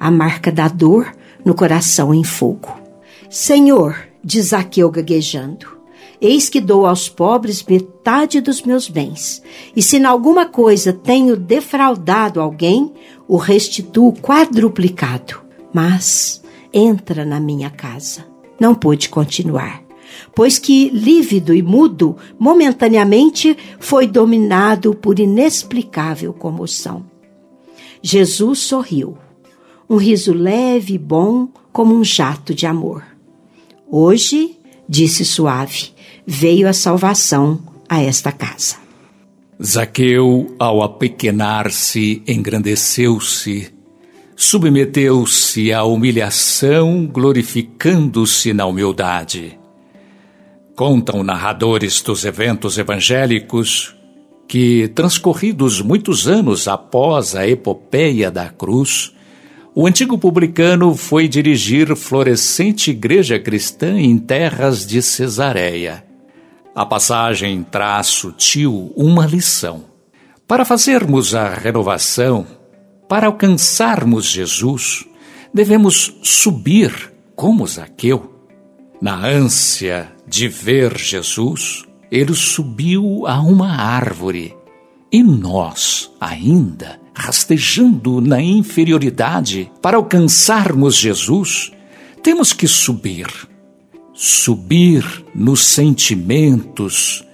a 0.00 0.10
marca 0.10 0.50
da 0.50 0.68
dor 0.68 1.12
no 1.44 1.54
coração 1.54 2.14
em 2.14 2.24
fogo. 2.24 2.72
Senhor, 3.28 3.96
diz 4.24 4.46
Zaqueu 4.46 4.90
gaguejando, 4.90 5.77
Eis 6.20 6.48
que 6.48 6.60
dou 6.60 6.84
aos 6.84 7.08
pobres 7.08 7.62
metade 7.62 8.40
dos 8.40 8.62
meus 8.62 8.88
bens. 8.88 9.42
E 9.74 9.82
se 9.82 9.98
em 9.98 10.04
alguma 10.04 10.46
coisa 10.46 10.92
tenho 10.92 11.36
defraudado 11.36 12.40
alguém, 12.40 12.92
o 13.28 13.36
restituo 13.36 14.12
quadruplicado. 14.12 15.40
Mas 15.72 16.42
entra 16.72 17.24
na 17.24 17.38
minha 17.38 17.70
casa. 17.70 18.26
Não 18.58 18.74
pôde 18.74 19.08
continuar, 19.08 19.84
pois 20.34 20.58
que, 20.58 20.90
lívido 20.90 21.54
e 21.54 21.62
mudo, 21.62 22.16
momentaneamente 22.38 23.56
foi 23.78 24.06
dominado 24.06 24.94
por 24.94 25.20
inexplicável 25.20 26.32
comoção. 26.32 27.04
Jesus 28.02 28.60
sorriu, 28.60 29.16
um 29.88 29.96
riso 29.96 30.32
leve 30.32 30.94
e 30.94 30.98
bom 30.98 31.48
como 31.72 31.94
um 31.94 32.02
jato 32.02 32.52
de 32.52 32.66
amor. 32.66 33.04
Hoje, 33.88 34.58
disse 34.88 35.24
suave, 35.24 35.92
veio 36.30 36.68
a 36.68 36.74
salvação 36.74 37.58
a 37.88 38.02
esta 38.02 38.30
casa. 38.30 38.76
Zaqueu, 39.64 40.54
ao 40.58 40.82
apequenar-se, 40.82 42.22
engrandeceu-se, 42.28 43.72
submeteu-se 44.36 45.72
à 45.72 45.84
humilhação, 45.84 47.06
glorificando-se 47.06 48.52
na 48.52 48.66
humildade. 48.66 49.58
Contam 50.76 51.24
narradores 51.24 52.02
dos 52.02 52.26
eventos 52.26 52.76
evangélicos 52.76 53.96
que, 54.46 54.86
transcorridos 54.88 55.80
muitos 55.80 56.28
anos 56.28 56.68
após 56.68 57.34
a 57.34 57.48
epopeia 57.48 58.30
da 58.30 58.50
cruz, 58.50 59.14
o 59.74 59.86
antigo 59.86 60.18
publicano 60.18 60.94
foi 60.94 61.26
dirigir 61.26 61.96
florescente 61.96 62.90
igreja 62.90 63.38
cristã 63.38 63.98
em 63.98 64.18
terras 64.18 64.86
de 64.86 65.00
Cesareia. 65.00 66.07
A 66.78 66.86
passagem 66.86 67.64
traz 67.64 68.06
sutil 68.06 68.92
uma 68.94 69.26
lição. 69.26 69.86
Para 70.46 70.64
fazermos 70.64 71.34
a 71.34 71.48
renovação, 71.48 72.46
para 73.08 73.26
alcançarmos 73.26 74.26
Jesus, 74.26 75.04
devemos 75.52 76.14
subir 76.22 77.12
como 77.34 77.66
Zaqueu. 77.66 78.32
Na 79.02 79.16
ânsia 79.16 80.12
de 80.24 80.46
ver 80.46 80.96
Jesus, 80.96 81.84
ele 82.12 82.32
subiu 82.32 83.26
a 83.26 83.40
uma 83.40 83.74
árvore. 83.74 84.56
E 85.10 85.20
nós, 85.20 86.12
ainda, 86.20 87.00
rastejando 87.12 88.20
na 88.20 88.40
inferioridade, 88.40 89.68
para 89.82 89.96
alcançarmos 89.96 90.94
Jesus, 90.94 91.72
temos 92.22 92.52
que 92.52 92.68
subir 92.68 93.26
subir 94.20 95.24
nos 95.32 95.64
sentimentos, 95.64 97.24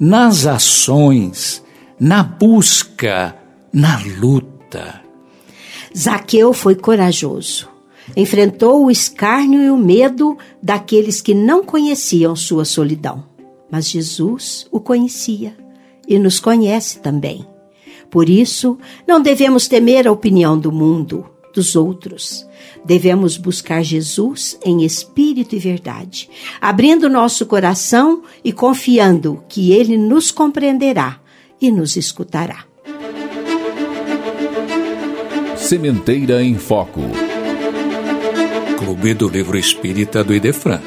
nas 0.00 0.44
ações, 0.44 1.62
na 2.00 2.24
busca, 2.24 3.36
na 3.72 4.02
luta. 4.18 5.00
Zaqueu 5.96 6.52
foi 6.52 6.74
corajoso. 6.74 7.68
Enfrentou 8.16 8.84
o 8.84 8.90
escárnio 8.90 9.62
e 9.62 9.70
o 9.70 9.76
medo 9.76 10.36
daqueles 10.60 11.20
que 11.20 11.32
não 11.32 11.62
conheciam 11.62 12.34
sua 12.34 12.64
solidão. 12.64 13.24
Mas 13.70 13.88
Jesus 13.88 14.66
o 14.72 14.80
conhecia 14.80 15.56
e 16.08 16.18
nos 16.18 16.40
conhece 16.40 16.98
também. 16.98 17.46
Por 18.10 18.28
isso, 18.28 18.76
não 19.06 19.22
devemos 19.22 19.68
temer 19.68 20.08
a 20.08 20.12
opinião 20.12 20.58
do 20.58 20.72
mundo, 20.72 21.24
dos 21.54 21.76
outros. 21.76 22.44
Devemos 22.84 23.36
buscar 23.36 23.82
Jesus 23.82 24.58
em 24.64 24.84
espírito 24.84 25.54
e 25.54 25.58
verdade, 25.58 26.28
abrindo 26.60 27.08
nosso 27.08 27.46
coração 27.46 28.22
e 28.44 28.52
confiando 28.52 29.42
que 29.48 29.72
Ele 29.72 29.96
nos 29.96 30.30
compreenderá 30.30 31.20
e 31.60 31.70
nos 31.70 31.96
escutará. 31.96 32.64
Sementeira 35.56 36.42
em 36.42 36.56
Foco. 36.58 37.02
Clube 38.76 39.14
do 39.14 39.28
Livro 39.28 39.56
Espírita 39.56 40.24
do 40.24 40.34
Idefran. 40.34 40.80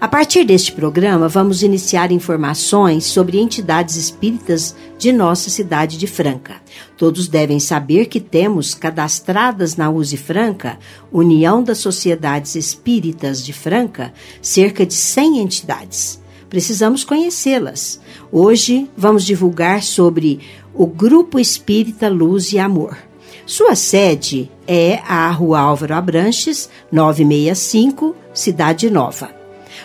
A 0.00 0.08
partir 0.08 0.44
deste 0.44 0.72
programa, 0.72 1.28
vamos 1.28 1.62
iniciar 1.62 2.10
informações 2.10 3.04
sobre 3.04 3.38
entidades 3.38 3.96
espíritas 3.96 4.74
de 4.98 5.12
nossa 5.12 5.50
cidade 5.50 5.98
de 5.98 6.06
Franca. 6.06 6.54
Todos 6.96 7.28
devem 7.28 7.60
saber 7.60 8.06
que 8.06 8.18
temos 8.18 8.74
cadastradas 8.74 9.76
na 9.76 9.90
USE 9.90 10.16
Franca, 10.16 10.78
União 11.12 11.62
das 11.62 11.78
Sociedades 11.78 12.54
Espíritas 12.54 13.44
de 13.44 13.52
Franca, 13.52 14.10
cerca 14.40 14.86
de 14.86 14.94
100 14.94 15.38
entidades. 15.40 16.18
Precisamos 16.48 17.04
conhecê-las. 17.04 18.00
Hoje 18.32 18.88
vamos 18.96 19.22
divulgar 19.22 19.82
sobre 19.82 20.40
o 20.72 20.86
Grupo 20.86 21.38
Espírita 21.38 22.08
Luz 22.08 22.54
e 22.54 22.58
Amor. 22.58 22.96
Sua 23.44 23.74
sede 23.74 24.50
é 24.66 25.02
a 25.06 25.30
Rua 25.30 25.60
Álvaro 25.60 25.92
Abranches, 25.92 26.70
965, 26.90 28.16
Cidade 28.32 28.88
Nova. 28.88 29.39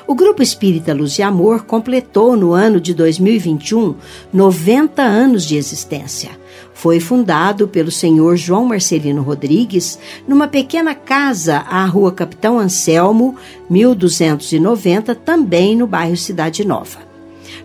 O 0.07 0.13
Grupo 0.13 0.43
Espírita 0.43 0.93
Luz 0.93 1.17
e 1.17 1.23
Amor 1.23 1.63
completou 1.63 2.37
no 2.37 2.53
ano 2.53 2.79
de 2.79 2.93
2021 2.93 3.95
90 4.31 5.01
anos 5.01 5.43
de 5.43 5.57
existência. 5.57 6.29
Foi 6.75 6.99
fundado 6.99 7.67
pelo 7.67 7.89
senhor 7.89 8.35
João 8.35 8.65
Marcelino 8.65 9.23
Rodrigues 9.23 9.97
numa 10.27 10.47
pequena 10.47 10.93
casa 10.93 11.57
à 11.57 11.83
Rua 11.85 12.11
Capitão 12.11 12.59
Anselmo, 12.59 13.35
1290, 13.67 15.15
também 15.15 15.75
no 15.75 15.87
bairro 15.87 16.15
Cidade 16.15 16.63
Nova. 16.63 16.99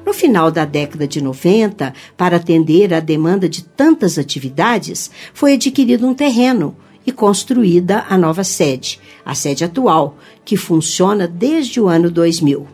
No 0.07 0.15
final 0.15 0.51
da 0.51 0.65
década 0.65 1.07
de 1.07 1.21
90, 1.21 1.93
para 2.17 2.37
atender 2.37 2.95
à 2.95 3.01
demanda 3.01 3.51
de 3.51 3.65
tantas 3.65 4.19
atividades, 4.19 5.11
foi 5.35 5.55
adquirido 5.55 6.07
um 6.07 6.15
terreno 6.15 6.75
e 7.07 7.13
construída 7.13 8.05
a 8.09 8.17
nova 8.17 8.45
sede, 8.45 9.01
a 9.25 9.35
sede 9.35 9.65
atual, 9.65 10.17
que 10.51 10.57
funciona 10.57 11.29
desde 11.29 11.81
o 11.81 11.87
ano 11.87 12.11
2000. 12.11 12.67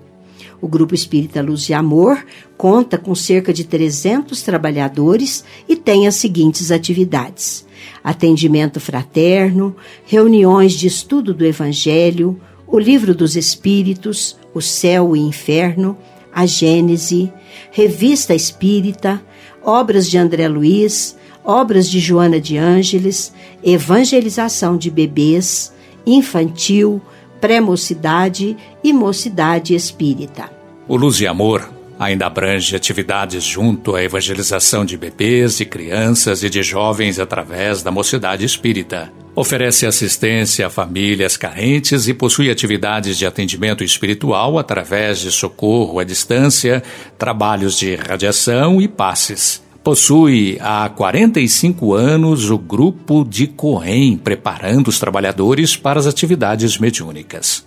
O 0.63 0.67
Grupo 0.67 0.95
Espírita 0.95 1.43
Luz 1.43 1.69
e 1.69 1.75
Amor 1.75 2.25
conta 2.57 2.97
com 2.97 3.15
cerca 3.15 3.53
de 3.53 3.65
300 3.65 4.41
trabalhadores 4.41 5.45
e 5.69 5.77
tem 5.77 6.07
as 6.07 6.15
seguintes 6.15 6.71
atividades: 6.71 7.67
atendimento 8.03 8.81
fraterno, 8.81 9.77
reuniões 10.07 10.73
de 10.73 10.87
estudo 10.87 11.35
do 11.35 11.45
Evangelho, 11.45 12.41
o 12.67 12.79
Livro 12.79 13.15
dos 13.15 13.37
Espíritos, 13.37 14.39
o 14.55 14.63
Céu 14.63 15.15
e 15.15 15.21
Inferno, 15.21 15.99
a 16.33 16.47
Gênese, 16.47 17.31
Revista 17.71 18.35
Espírita, 18.35 19.23
obras 19.63 20.09
de 20.09 20.17
André 20.17 20.49
Luiz, 20.49 21.15
obras 21.45 21.91
de 21.91 22.01
Joana 22.01 22.41
de 22.41 22.57
Ângeles, 22.57 23.35
evangelização 23.63 24.79
de 24.79 24.91
bebês, 24.91 25.75
infantil, 26.07 27.03
pré-mocidade 27.47 28.57
e 28.83 28.93
mocidade 28.93 29.73
espírita. 29.73 30.51
O 30.89 30.97
Luz 30.97 31.21
e 31.21 31.29
Amor 31.29 31.71
ainda 31.97 32.27
abrange 32.27 32.75
atividades 32.75 33.45
junto 33.45 33.95
à 33.95 34.03
evangelização 34.03 34.85
de 34.85 34.97
bebês, 34.97 35.57
de 35.59 35.65
crianças 35.65 36.43
e 36.43 36.51
de 36.51 36.61
jovens 36.65 37.21
através 37.21 37.85
da 37.85 37.93
mocidade 37.93 38.45
espírita. 38.45 39.13
Oferece 39.33 39.87
assistência 39.87 40.67
a 40.67 40.71
famílias 40.71 41.37
carentes 41.37 42.09
e 42.09 42.15
possui 42.15 42.51
atividades 42.51 43.17
de 43.17 43.25
atendimento 43.25 43.85
espiritual 43.85 44.59
através 44.59 45.21
de 45.21 45.31
socorro 45.31 46.01
à 46.01 46.05
distância, 46.05 46.83
trabalhos 47.17 47.79
de 47.79 47.95
radiação 47.95 48.83
e 48.83 48.89
passes. 48.89 49.65
Possui 49.87 50.59
há 50.61 50.89
45 50.89 51.95
anos 51.95 52.51
o 52.51 52.59
grupo 52.59 53.25
de 53.25 53.47
Coen, 53.47 54.17
preparando 54.17 54.89
os 54.89 54.99
trabalhadores 54.99 55.77
para 55.77 56.01
as 56.01 56.09
atividades 56.09 56.77
mediúnicas. 56.77 57.65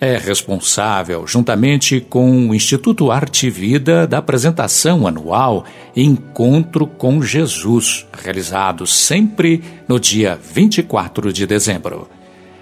É 0.00 0.16
responsável, 0.16 1.26
juntamente 1.26 2.00
com 2.00 2.48
o 2.48 2.54
Instituto 2.54 3.10
Arte 3.10 3.48
e 3.48 3.50
Vida, 3.50 4.06
da 4.06 4.16
apresentação 4.16 5.06
anual 5.06 5.66
Encontro 5.94 6.86
com 6.86 7.20
Jesus, 7.20 8.06
realizado 8.18 8.86
sempre 8.86 9.62
no 9.86 10.00
dia 10.00 10.40
24 10.42 11.30
de 11.34 11.46
dezembro. 11.46 12.08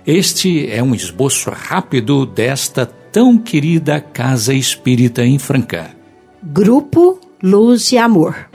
Este 0.04 0.68
é 0.68 0.82
um 0.82 0.96
esboço 0.96 1.48
rápido 1.50 2.26
desta 2.26 2.84
tão 2.84 3.38
querida 3.38 4.00
Casa 4.00 4.52
Espírita 4.52 5.24
em 5.24 5.38
Franca. 5.38 5.94
Grupo 6.42 7.20
Luz 7.40 7.92
e 7.92 7.98
Amor. 7.98 8.48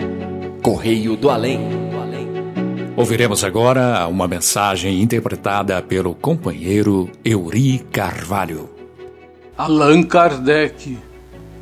Correio 0.61 1.17
do 1.17 1.29
Além. 1.29 1.59
Ouviremos 2.95 3.43
agora 3.43 4.07
uma 4.07 4.27
mensagem 4.27 5.01
interpretada 5.01 5.81
pelo 5.81 6.13
companheiro 6.13 7.09
Euri 7.25 7.79
Carvalho. 7.91 8.69
Allan 9.57 10.03
Kardec, 10.03 10.99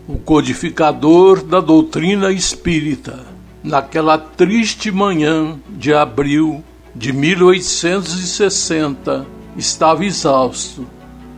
o 0.05 0.17
codificador 0.17 1.41
da 1.41 1.61
doutrina 1.61 2.29
espírita, 2.29 3.25
naquela 3.63 4.17
triste 4.17 4.91
manhã 4.91 5.57
de 5.69 5.93
abril 5.93 6.61
de 6.93 7.13
1860, 7.13 9.25
estava 9.55 10.03
exausto, 10.03 10.85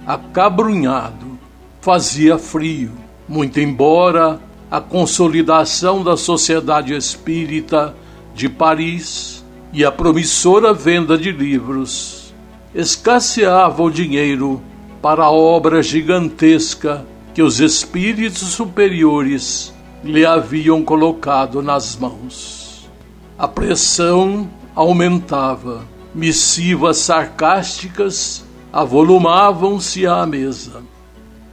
acabrunhado, 0.07 1.37
fazia 1.79 2.39
frio, 2.39 2.89
muito 3.27 3.59
embora 3.59 4.39
a 4.71 4.79
consolidação 4.79 6.01
da 6.01 6.15
Sociedade 6.15 6.95
Espírita 6.95 7.93
de 8.33 8.47
Paris 8.47 9.43
e 9.73 9.83
a 9.83 9.91
promissora 9.91 10.73
venda 10.73 11.17
de 11.17 11.29
livros. 11.29 12.33
Escasseava 12.73 13.83
o 13.83 13.91
dinheiro 13.91 14.61
para 15.01 15.25
a 15.25 15.29
obra 15.29 15.83
gigantesca 15.83 17.05
que 17.33 17.43
os 17.43 17.59
espíritos 17.59 18.39
superiores 18.39 19.73
lhe 20.01 20.25
haviam 20.25 20.81
colocado 20.83 21.61
nas 21.61 21.97
mãos. 21.97 22.89
A 23.37 23.49
pressão 23.49 24.49
aumentava, 24.73 25.81
missivas 26.15 26.97
sarcásticas 26.97 28.45
avolumavam-se 28.71 30.07
à 30.07 30.25
mesa. 30.25 30.81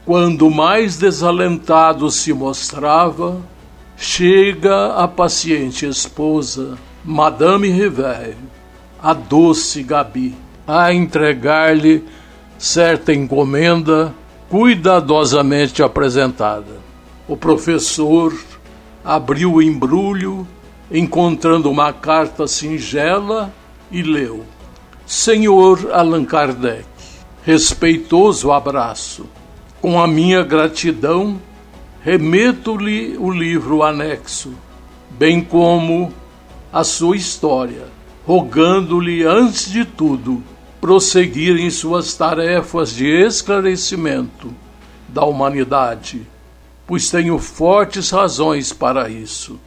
Quando 0.08 0.48
mais 0.48 0.96
desalentado 0.96 2.10
se 2.10 2.32
mostrava, 2.32 3.42
chega 3.94 4.94
a 4.94 5.06
paciente 5.06 5.84
esposa, 5.84 6.78
Madame 7.04 7.68
Rivet, 7.68 8.34
a 9.02 9.12
doce 9.12 9.82
Gabi, 9.82 10.34
a 10.66 10.94
entregar-lhe 10.94 12.02
certa 12.58 13.12
encomenda 13.12 14.14
cuidadosamente 14.48 15.82
apresentada. 15.82 16.80
O 17.28 17.36
professor 17.36 18.34
abriu 19.04 19.52
o 19.52 19.62
embrulho, 19.62 20.48
encontrando 20.90 21.70
uma 21.70 21.92
carta 21.92 22.46
singela 22.48 23.52
e 23.92 24.02
leu: 24.02 24.42
Senhor 25.04 25.90
Allan 25.92 26.24
Kardec, 26.24 26.86
respeitoso 27.44 28.50
abraço. 28.50 29.26
Com 29.80 30.00
a 30.00 30.08
minha 30.08 30.42
gratidão, 30.42 31.40
remeto-lhe 32.02 33.16
o 33.16 33.30
livro 33.30 33.84
anexo, 33.84 34.52
bem 35.10 35.40
como 35.40 36.12
a 36.72 36.82
sua 36.82 37.16
história, 37.16 37.84
rogando-lhe, 38.26 39.22
antes 39.22 39.70
de 39.70 39.84
tudo, 39.84 40.42
prosseguir 40.80 41.60
em 41.60 41.70
suas 41.70 42.14
tarefas 42.14 42.92
de 42.92 43.06
esclarecimento 43.06 44.52
da 45.08 45.24
humanidade, 45.24 46.26
pois 46.84 47.08
tenho 47.08 47.38
fortes 47.38 48.10
razões 48.10 48.72
para 48.72 49.08
isso. 49.08 49.60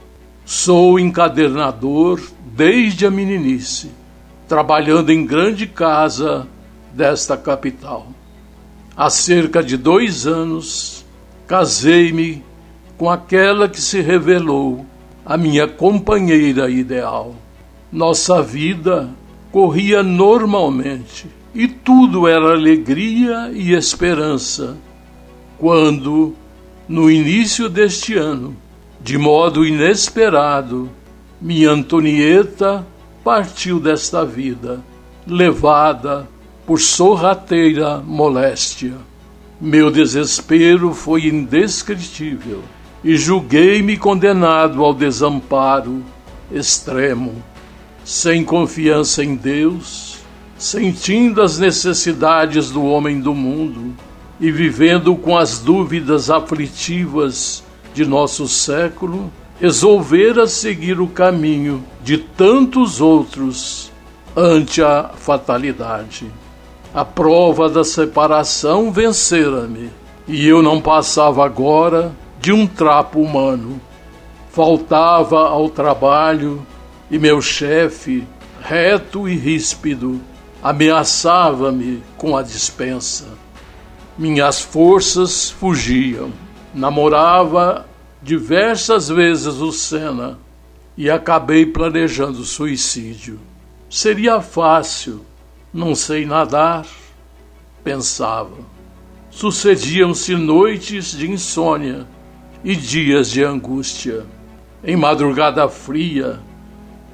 Sou 0.44 1.00
encadernador 1.00 2.20
desde 2.54 3.06
a 3.06 3.10
meninice, 3.10 3.90
trabalhando 4.46 5.10
em 5.10 5.24
grande 5.24 5.66
casa 5.66 6.46
desta 6.92 7.34
capital. 7.34 8.08
Há 8.96 9.08
cerca 9.08 9.62
de 9.62 9.76
dois 9.76 10.26
anos, 10.26 11.04
casei-me 11.46 12.42
com 12.98 13.08
aquela 13.08 13.68
que 13.68 13.80
se 13.80 14.00
revelou 14.00 14.84
a 15.24 15.36
minha 15.36 15.66
companheira 15.66 16.68
ideal. 16.68 17.34
Nossa 17.90 18.42
vida 18.42 19.08
corria 19.50 20.02
normalmente 20.02 21.26
e 21.54 21.66
tudo 21.68 22.28
era 22.28 22.52
alegria 22.52 23.50
e 23.52 23.72
esperança. 23.72 24.76
Quando, 25.58 26.34
no 26.86 27.10
início 27.10 27.68
deste 27.68 28.14
ano, 28.14 28.56
de 29.00 29.16
modo 29.16 29.64
inesperado, 29.64 30.90
minha 31.40 31.70
Antonieta 31.70 32.86
partiu 33.24 33.80
desta 33.80 34.24
vida, 34.24 34.80
levada 35.26 36.28
por 36.66 36.80
sorrateira 36.80 37.98
moléstia. 37.98 38.94
Meu 39.60 39.90
desespero 39.90 40.92
foi 40.92 41.26
indescritível 41.26 42.62
e 43.04 43.16
julguei-me 43.16 43.96
condenado 43.96 44.84
ao 44.84 44.94
desamparo 44.94 46.02
extremo. 46.50 47.42
Sem 48.04 48.44
confiança 48.44 49.22
em 49.22 49.36
Deus, 49.36 50.18
sentindo 50.58 51.40
as 51.40 51.58
necessidades 51.58 52.70
do 52.70 52.84
homem 52.84 53.20
do 53.20 53.34
mundo 53.34 53.94
e 54.40 54.50
vivendo 54.50 55.14
com 55.14 55.36
as 55.36 55.60
dúvidas 55.60 56.30
aflitivas 56.30 57.62
de 57.94 58.04
nosso 58.04 58.48
século, 58.48 59.32
resolvera 59.60 60.48
seguir 60.48 61.00
o 61.00 61.06
caminho 61.06 61.84
de 62.02 62.18
tantos 62.18 63.00
outros 63.00 63.92
ante 64.36 64.82
a 64.82 65.10
fatalidade. 65.16 66.26
A 66.94 67.06
prova 67.06 67.70
da 67.70 67.84
separação 67.84 68.92
vencera-me, 68.92 69.90
e 70.28 70.46
eu 70.46 70.60
não 70.62 70.78
passava 70.78 71.42
agora 71.42 72.12
de 72.38 72.52
um 72.52 72.66
trapo 72.66 73.18
humano. 73.18 73.80
Faltava 74.50 75.48
ao 75.48 75.70
trabalho 75.70 76.66
e 77.10 77.18
meu 77.18 77.40
chefe, 77.40 78.28
reto 78.60 79.26
e 79.26 79.34
ríspido, 79.34 80.20
ameaçava-me 80.62 82.02
com 82.18 82.36
a 82.36 82.42
dispensa. 82.42 83.24
Minhas 84.18 84.60
forças 84.60 85.50
fugiam. 85.50 86.30
Namorava 86.74 87.86
diversas 88.22 89.08
vezes 89.08 89.62
o 89.62 89.72
Senna 89.72 90.38
e 90.94 91.10
acabei 91.10 91.64
planejando 91.64 92.44
suicídio. 92.44 93.40
Seria 93.88 94.42
fácil, 94.42 95.24
não 95.72 95.94
sei 95.94 96.26
nadar, 96.26 96.86
pensava. 97.82 98.56
Sucediam-se 99.30 100.34
noites 100.34 101.16
de 101.16 101.30
insônia 101.30 102.06
e 102.62 102.76
dias 102.76 103.30
de 103.30 103.42
angústia. 103.42 104.26
Em 104.84 104.96
madrugada 104.96 105.66
fria, 105.68 106.40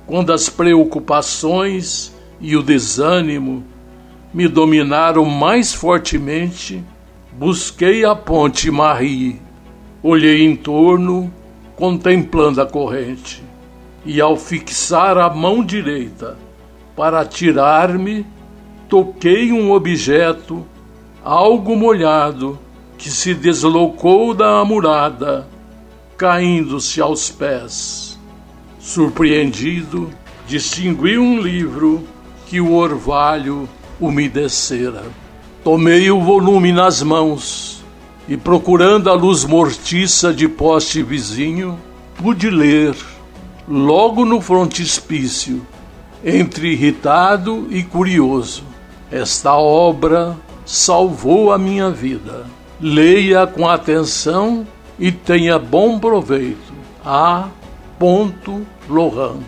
quando 0.06 0.32
as 0.32 0.48
preocupações 0.48 2.12
e 2.40 2.56
o 2.56 2.62
desânimo 2.62 3.62
me 4.34 4.48
dominaram 4.48 5.24
mais 5.24 5.72
fortemente, 5.72 6.82
busquei 7.32 8.04
a 8.04 8.16
ponte 8.16 8.70
Marie. 8.70 9.40
Olhei 10.02 10.44
em 10.44 10.56
torno, 10.56 11.32
contemplando 11.76 12.60
a 12.60 12.66
corrente, 12.66 13.42
e 14.04 14.20
ao 14.20 14.36
fixar 14.36 15.18
a 15.18 15.28
mão 15.28 15.64
direita 15.64 16.36
para 16.96 17.20
atirar-me, 17.20 18.26
toquei 18.88 19.52
um 19.52 19.70
objeto, 19.70 20.64
algo 21.22 21.76
molhado, 21.76 22.58
que 22.96 23.10
se 23.10 23.34
deslocou 23.34 24.34
da 24.34 24.60
amurada, 24.60 25.46
caindo-se 26.16 27.00
aos 27.00 27.30
pés. 27.30 28.18
Surpreendido, 28.80 30.10
distingui 30.46 31.18
um 31.18 31.40
livro 31.40 32.02
que 32.46 32.60
o 32.60 32.72
orvalho 32.72 33.68
umedecera. 34.00 35.04
Tomei 35.62 36.10
o 36.10 36.20
volume 36.20 36.72
nas 36.72 37.02
mãos 37.02 37.84
e, 38.26 38.36
procurando 38.36 39.10
a 39.10 39.12
luz 39.12 39.44
mortiça 39.44 40.32
de 40.32 40.48
poste 40.48 41.02
vizinho, 41.02 41.78
pude 42.16 42.48
ler, 42.48 42.96
logo 43.68 44.24
no 44.24 44.40
frontispício, 44.40 45.64
entre 46.24 46.72
irritado 46.72 47.66
e 47.70 47.82
curioso. 47.82 48.67
Esta 49.10 49.56
obra 49.56 50.36
salvou 50.66 51.50
a 51.52 51.58
minha 51.58 51.90
vida. 51.90 52.44
Leia 52.80 53.46
com 53.46 53.66
atenção 53.66 54.66
e 54.98 55.10
tenha 55.10 55.58
bom 55.58 55.98
proveito. 55.98 56.72
A. 57.04 57.48
Lohan. 58.88 59.38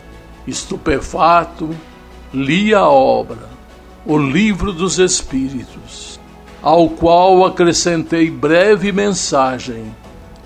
Estupefato, 0.46 1.70
li 2.32 2.74
a 2.74 2.88
obra, 2.88 3.48
o 4.04 4.18
Livro 4.18 4.72
dos 4.72 4.98
Espíritos, 4.98 6.18
ao 6.62 6.88
qual 6.88 7.44
acrescentei 7.44 8.30
breve 8.30 8.90
mensagem, 8.90 9.94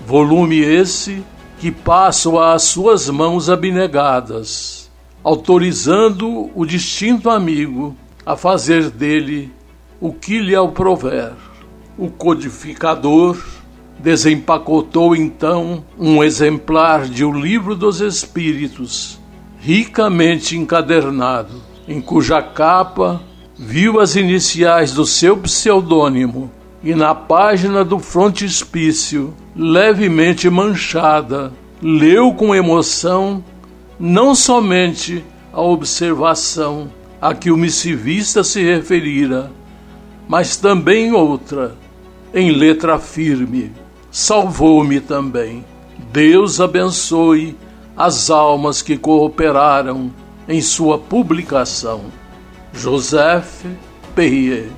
volume 0.05 0.59
esse 0.59 1.23
que 1.59 1.71
passo 1.71 2.37
às 2.37 2.63
suas 2.63 3.09
mãos 3.09 3.49
abnegadas, 3.49 4.91
autorizando 5.23 6.51
o 6.53 6.65
distinto 6.65 7.29
amigo 7.29 7.95
a 8.25 8.35
fazer 8.35 8.89
dele 8.89 9.51
o 10.01 10.11
que 10.11 10.39
lhe 10.39 10.55
aprouver. 10.55 11.33
O 11.97 12.09
codificador 12.09 13.37
desempacotou 13.99 15.15
então 15.15 15.83
um 15.97 16.23
exemplar 16.23 17.05
de 17.05 17.23
O 17.23 17.31
Livro 17.31 17.75
dos 17.75 18.01
Espíritos, 18.01 19.19
ricamente 19.59 20.57
encadernado, 20.57 21.61
em 21.87 22.01
cuja 22.01 22.41
capa 22.41 23.21
viu 23.57 23.99
as 23.99 24.15
iniciais 24.15 24.91
do 24.91 25.05
seu 25.05 25.37
pseudônimo 25.37 26.51
e 26.83 26.93
na 26.93 27.15
página 27.15 27.85
do 27.85 27.97
frontispício, 27.99 29.33
levemente 29.55 30.49
manchada, 30.49 31.53
leu 31.81 32.33
com 32.33 32.53
emoção 32.53 33.43
não 33.99 34.35
somente 34.35 35.23
a 35.53 35.61
observação 35.61 36.89
a 37.21 37.33
que 37.33 37.51
o 37.51 37.57
missivista 37.57 38.43
se 38.43 38.63
referira, 38.63 39.51
mas 40.27 40.57
também 40.57 41.13
outra, 41.13 41.75
em 42.33 42.51
letra 42.51 42.99
firme. 42.99 43.71
Salvou-me 44.11 44.99
também. 44.99 45.63
Deus 46.11 46.59
abençoe 46.59 47.57
as 47.95 48.29
almas 48.29 48.81
que 48.81 48.97
cooperaram 48.97 50.11
em 50.47 50.61
sua 50.61 50.97
publicação. 50.97 52.05
Joseph 52.73 53.65
Perrier. 54.13 54.69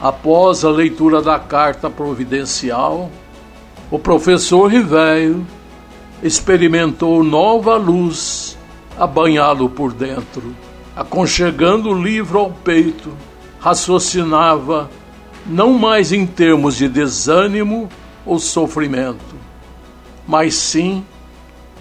Após 0.00 0.64
a 0.64 0.70
leitura 0.70 1.22
da 1.22 1.38
carta 1.38 1.88
providencial, 1.88 3.10
o 3.90 3.98
professor 3.98 4.66
Rivello 4.66 5.46
experimentou 6.22 7.22
nova 7.22 7.76
luz 7.76 8.56
a 8.98 9.06
banhá-lo 9.06 9.68
por 9.68 9.92
dentro. 9.92 10.54
Aconchegando 10.96 11.90
o 11.90 12.02
livro 12.02 12.38
ao 12.38 12.50
peito, 12.50 13.12
raciocinava 13.58 14.88
não 15.46 15.72
mais 15.72 16.12
em 16.12 16.26
termos 16.26 16.76
de 16.76 16.88
desânimo 16.88 17.88
ou 18.24 18.38
sofrimento, 18.38 19.34
mas 20.26 20.54
sim 20.54 21.04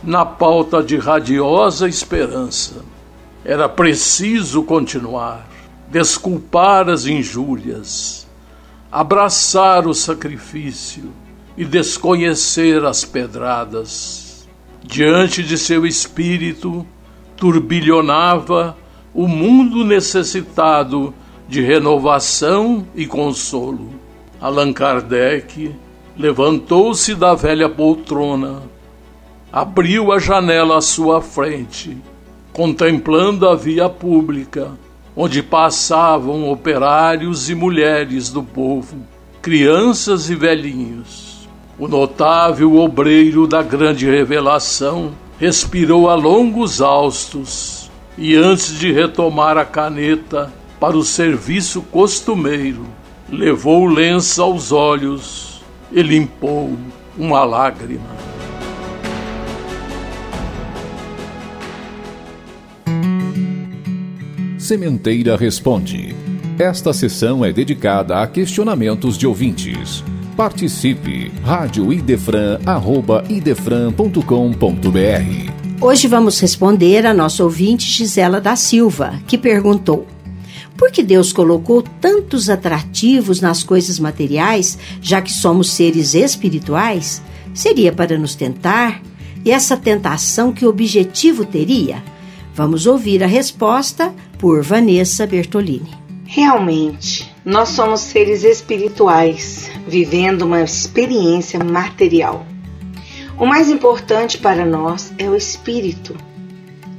na 0.03 0.25
pauta 0.25 0.81
de 0.81 0.97
radiosa 0.97 1.87
esperança. 1.87 2.83
Era 3.45 3.69
preciso 3.69 4.63
continuar, 4.63 5.47
desculpar 5.89 6.89
as 6.89 7.05
injúrias, 7.05 8.27
abraçar 8.91 9.87
o 9.87 9.93
sacrifício 9.93 11.11
e 11.55 11.63
desconhecer 11.63 12.83
as 12.83 13.05
pedradas. 13.05 14.47
Diante 14.83 15.43
de 15.43 15.57
seu 15.57 15.85
espírito 15.85 16.85
turbilhonava 17.37 18.75
o 19.13 19.27
mundo 19.27 19.85
necessitado 19.85 21.13
de 21.47 21.61
renovação 21.61 22.87
e 22.95 23.05
consolo. 23.05 23.89
Allan 24.41 24.73
Kardec 24.73 25.73
levantou-se 26.17 27.13
da 27.13 27.35
velha 27.35 27.69
poltrona, 27.69 28.63
abriu 29.51 30.11
a 30.11 30.19
janela 30.19 30.77
à 30.77 30.81
sua 30.81 31.21
frente, 31.21 31.95
contemplando 32.51 33.47
a 33.47 33.55
via 33.55 33.87
pública, 33.87 34.71
onde 35.15 35.43
passavam 35.43 36.51
operários 36.51 37.49
e 37.49 37.55
mulheres 37.55 38.31
do 38.31 38.41
povo, 38.41 38.97
crianças 39.41 40.29
e 40.29 40.35
velhinhos. 40.35 41.47
O 41.77 41.87
notável 41.87 42.77
obreiro 42.77 43.47
da 43.47 43.61
grande 43.61 44.09
revelação 44.09 45.11
respirou 45.39 46.09
a 46.09 46.15
longos 46.15 46.81
haustos 46.81 47.82
e, 48.17 48.35
antes 48.35 48.77
de 48.77 48.91
retomar 48.91 49.57
a 49.57 49.65
caneta 49.65 50.51
para 50.79 50.97
o 50.97 51.03
serviço 51.03 51.81
costumeiro, 51.81 52.85
levou 53.29 53.83
o 53.83 53.87
lenço 53.87 54.41
aos 54.41 54.71
olhos 54.71 55.61
e 55.91 56.01
limpou 56.01 56.77
uma 57.17 57.43
lágrima. 57.43 58.23
Sementeira 64.57 65.35
Responde. 65.35 66.15
Esta 66.57 66.93
sessão 66.93 67.43
é 67.43 67.51
dedicada 67.51 68.21
a 68.21 68.27
questionamentos 68.27 69.17
de 69.17 69.27
ouvintes. 69.27 70.03
Participe! 70.37 71.31
Rádio 71.43 71.91
Idefran, 71.91 72.59
Hoje 75.83 76.07
vamos 76.07 76.39
responder 76.39 77.05
a 77.05 77.13
nossa 77.13 77.43
ouvinte 77.43 77.91
Gisela 77.91 78.39
da 78.39 78.55
Silva, 78.55 79.19
que 79.27 79.37
perguntou: 79.37 80.07
Por 80.77 80.89
que 80.89 81.03
Deus 81.03 81.33
colocou 81.33 81.81
tantos 81.81 82.49
atrativos 82.49 83.41
nas 83.41 83.63
coisas 83.63 83.99
materiais, 83.99 84.79
já 85.01 85.21
que 85.21 85.29
somos 85.29 85.71
seres 85.71 86.13
espirituais? 86.13 87.21
Seria 87.53 87.91
para 87.91 88.17
nos 88.17 88.33
tentar? 88.33 89.01
E 89.43 89.51
essa 89.51 89.75
tentação, 89.75 90.53
que 90.53 90.65
objetivo 90.65 91.43
teria? 91.43 92.01
Vamos 92.55 92.87
ouvir 92.87 93.21
a 93.21 93.27
resposta 93.27 94.15
por 94.39 94.63
Vanessa 94.63 95.27
Bertolini. 95.27 95.91
Realmente, 96.23 97.29
nós 97.43 97.67
somos 97.67 97.99
seres 97.99 98.45
espirituais, 98.45 99.69
vivendo 99.85 100.43
uma 100.43 100.61
experiência 100.61 101.61
material. 101.61 102.52
O 103.37 103.47
mais 103.47 103.67
importante 103.67 104.37
para 104.37 104.63
nós 104.63 105.11
é 105.17 105.27
o 105.27 105.35
espírito. 105.35 106.15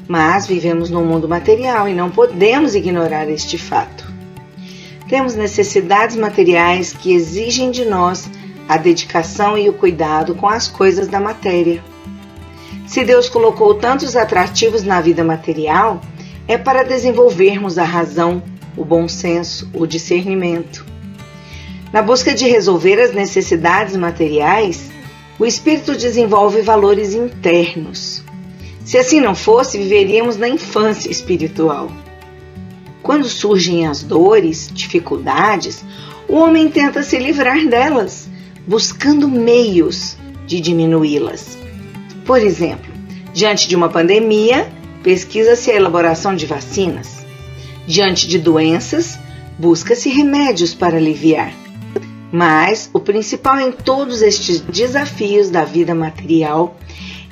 Mas 0.09 0.47
vivemos 0.47 0.91
no 0.91 1.05
mundo 1.05 1.29
material 1.29 1.89
e 1.89 1.95
não 1.95 2.11
podemos 2.11 2.75
ignorar 2.75 3.31
este 3.31 3.57
fato. 3.57 4.13
Temos 5.09 5.37
necessidades 5.37 6.17
materiais 6.17 6.93
que 6.93 7.15
exigem 7.15 7.71
de 7.71 7.85
nós 7.85 8.29
a 8.69 8.77
dedicação 8.77 9.57
e 9.57 9.69
o 9.69 9.73
cuidado 9.73 10.35
com 10.35 10.49
as 10.49 10.67
coisas 10.67 11.07
da 11.07 11.21
matéria. 11.21 11.83
Se 12.87 13.05
Deus 13.05 13.29
colocou 13.29 13.75
tantos 13.75 14.17
atrativos 14.17 14.83
na 14.83 15.01
vida 15.01 15.23
material, 15.23 16.01
é 16.49 16.59
para 16.59 16.83
desenvolvermos 16.83 17.79
a 17.79 17.85
razão, 17.85 18.43
o 18.77 18.85
bom 18.85 19.07
senso, 19.07 19.71
o 19.73 19.87
discernimento. 19.87 20.85
Na 21.93 22.03
busca 22.03 22.35
de 22.35 22.49
resolver 22.49 23.01
as 23.01 23.15
necessidades 23.15 23.97
materiais, 23.97 24.91
o 25.39 25.45
espírito 25.45 25.97
desenvolve 25.97 26.63
valores 26.63 27.15
internos. 27.15 28.23
Se 28.85 28.99
assim 28.99 29.21
não 29.21 29.35
fosse, 29.35 29.79
viveríamos 29.79 30.37
na 30.37 30.49
infância 30.49 31.11
espiritual. 31.11 31.91
Quando 33.03 33.29
surgem 33.29 33.87
as 33.87 34.03
dores, 34.03 34.71
dificuldades, 34.73 35.85
o 36.29 36.37
homem 36.37 36.69
tenta 36.69 37.03
se 37.03 37.19
livrar 37.19 37.67
delas, 37.67 38.29
buscando 38.67 39.29
meios 39.29 40.17
de 40.47 40.61
diminuí-las. 40.61 41.59
Por 42.25 42.41
exemplo, 42.41 42.93
diante 43.33 43.69
de 43.69 43.77
uma 43.77 43.89
pandemia, 43.89 44.71
pesquisa-se 45.03 45.71
a 45.71 45.75
elaboração 45.75 46.35
de 46.35 46.47
vacinas. 46.47 47.25
Diante 47.87 48.27
de 48.27 48.39
doenças, 48.39 49.19
busca-se 49.59 50.09
remédios 50.09 50.73
para 50.75 50.97
aliviar. 50.97 51.53
Mas 52.35 52.91
o 52.93 52.99
principal 52.99 53.61
em 53.61 53.71
todos 53.71 54.21
estes 54.21 54.59
desafios 54.59 55.51
da 55.51 55.65
vida 55.65 55.95
material 55.95 56.77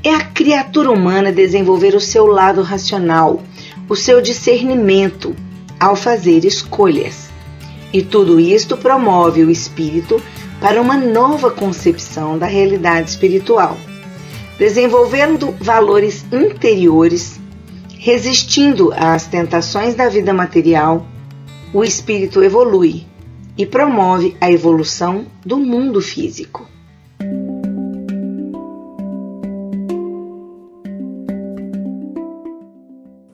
é 0.05 0.11
a 0.11 0.23
criatura 0.23 0.93
humana 0.93 1.33
desenvolver 1.33 1.97
o 1.97 2.01
seu 2.01 2.25
lado 2.27 2.63
racional, 2.63 3.43
o 3.89 3.97
seu 3.97 4.21
discernimento 4.21 5.35
ao 5.81 5.97
fazer 5.97 6.45
escolhas. 6.45 7.31
E 7.93 8.01
tudo 8.03 8.39
isto 8.39 8.77
promove 8.77 9.43
o 9.43 9.51
espírito 9.51 10.23
para 10.61 10.81
uma 10.81 10.97
nova 10.97 11.51
concepção 11.51 12.39
da 12.39 12.47
realidade 12.47 13.11
espiritual, 13.11 13.77
desenvolvendo 14.57 15.53
valores 15.61 16.25
interiores 16.31 17.43
Resistindo 18.05 18.93
às 18.97 19.29
tentações 19.29 19.95
da 19.95 20.09
vida 20.09 20.35
material, 20.35 21.07
o 21.73 21.85
espírito 21.85 22.43
evolui 22.43 23.07
e 23.57 23.67
promove 23.67 24.37
a 24.41 24.51
evolução 24.51 25.27
do 25.45 25.59
mundo 25.59 26.01
físico. 26.01 26.67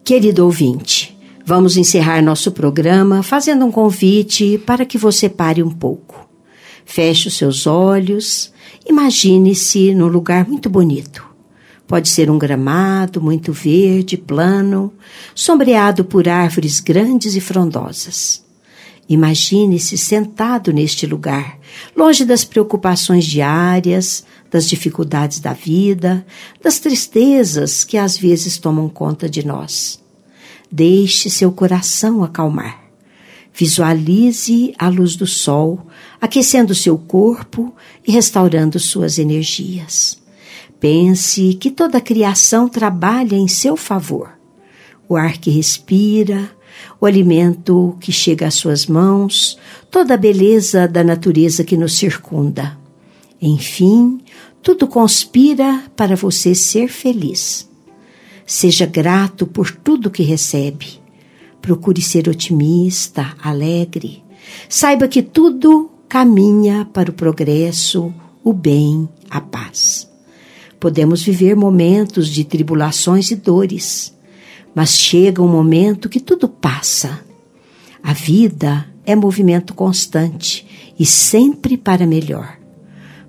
Querido 0.05 0.45
ouvinte, 0.45 1.19
vamos 1.45 1.77
encerrar 1.77 2.23
nosso 2.23 2.53
programa 2.53 3.23
fazendo 3.23 3.65
um 3.65 3.71
convite 3.71 4.59
para 4.59 4.85
que 4.87 4.97
você 4.97 5.29
pare 5.29 5.63
um 5.63 5.71
pouco. 5.71 6.29
Feche 6.85 7.29
os 7.29 7.37
seus 7.37 7.67
olhos, 7.67 8.53
imagine-se 8.89 9.95
num 9.95 10.07
lugar 10.07 10.49
muito 10.49 10.71
bonito 10.71 11.29
Pode 11.89 12.11
ser 12.11 12.31
um 12.31 12.39
gramado 12.39 13.19
muito 13.19 13.51
verde, 13.51 14.19
plano, 14.19 14.93
sombreado 15.35 16.05
por 16.05 16.29
árvores 16.29 16.81
grandes 16.81 17.35
e 17.35 17.41
frondosas. 17.41 18.45
Imagine-se 19.09 19.97
sentado 19.97 20.71
neste 20.71 21.07
lugar, 21.07 21.59
longe 21.97 22.27
das 22.27 22.45
preocupações 22.45 23.25
diárias, 23.25 24.25
das 24.51 24.69
dificuldades 24.69 25.41
da 25.41 25.55
vida, 25.55 26.27
das 26.63 26.79
tristezas 26.79 27.85
que 27.85 27.97
às 27.97 28.19
vezes 28.19 28.59
tomam 28.59 28.89
conta 28.89 29.29
de 29.29 29.47
nós. 29.47 29.99
Deixe 30.71 31.31
seu 31.31 31.51
coração 31.51 32.23
acalmar. 32.23 32.85
Visualize 33.55 34.75
a 34.79 34.89
luz 34.89 35.17
do 35.17 35.27
sol 35.27 35.87
aquecendo 36.21 36.75
seu 36.75 36.99
corpo 36.99 37.75
e 38.07 38.13
restaurando 38.13 38.79
suas 38.79 39.19
energias. 39.19 40.21
Pense 40.79 41.55
que 41.55 41.71
toda 41.71 41.99
a 41.99 42.03
criação 42.03 42.69
trabalha 42.69 43.35
em 43.35 43.49
seu 43.49 43.77
favor. 43.77 44.31
O 45.09 45.17
ar 45.17 45.39
que 45.39 45.51
respira, 45.51 46.51
o 47.01 47.07
alimento 47.07 47.97
que 48.01 48.13
chega 48.13 48.47
às 48.47 48.55
suas 48.55 48.87
mãos, 48.87 49.59
toda 49.91 50.15
a 50.15 50.17
beleza 50.17 50.87
da 50.87 51.05
natureza 51.05 51.65
que 51.65 51.77
nos 51.77 51.97
circunda. 51.97 52.79
Enfim, 53.41 54.21
tudo 54.63 54.87
conspira 54.87 55.85
para 55.97 56.17
você 56.17 56.55
ser 56.55 56.89
feliz. 56.89 57.69
Seja 58.47 58.87
grato 58.87 59.47
por 59.47 59.71
tudo 59.71 60.11
que 60.11 60.23
recebe. 60.23 61.01
Procure 61.61 62.01
ser 62.01 62.29
otimista, 62.29 63.35
alegre. 63.43 64.23
Saiba 64.69 65.07
que 65.07 65.23
tudo 65.23 65.91
caminha 66.09 66.89
para 66.93 67.11
o 67.11 67.15
progresso, 67.15 68.13
o 68.43 68.53
bem, 68.53 69.09
a 69.29 69.41
paz. 69.41 70.09
Podemos 70.81 71.23
viver 71.23 71.55
momentos 71.55 72.29
de 72.29 72.45
tribulações 72.45 73.31
e 73.31 73.37
dores, 73.37 74.15
mas 74.79 74.91
chega 74.91 75.43
um 75.43 75.49
momento 75.49 76.09
que 76.09 76.21
tudo 76.21 76.49
passa. 76.49 77.19
A 78.01 78.13
vida 78.13 78.87
é 79.05 79.17
movimento 79.17 79.75
constante 79.75 80.65
e 80.97 81.05
sempre 81.05 81.77
para 81.77 82.07
melhor. 82.07 82.57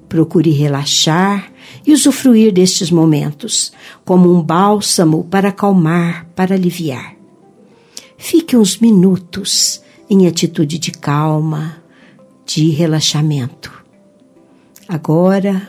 Procure 0.07 0.51
relaxar 0.51 1.51
e 1.83 1.91
usufruir 1.91 2.53
destes 2.53 2.91
momentos 2.91 3.73
como 4.05 4.31
um 4.31 4.43
bálsamo 4.43 5.23
para 5.23 5.49
acalmar, 5.49 6.27
para 6.35 6.53
aliviar. 6.53 7.15
Fique 8.15 8.55
uns 8.55 8.77
minutos 8.77 9.81
em 10.07 10.27
atitude 10.27 10.77
de 10.77 10.91
calma, 10.91 11.81
de 12.45 12.69
relaxamento. 12.69 13.73
Agora, 14.87 15.67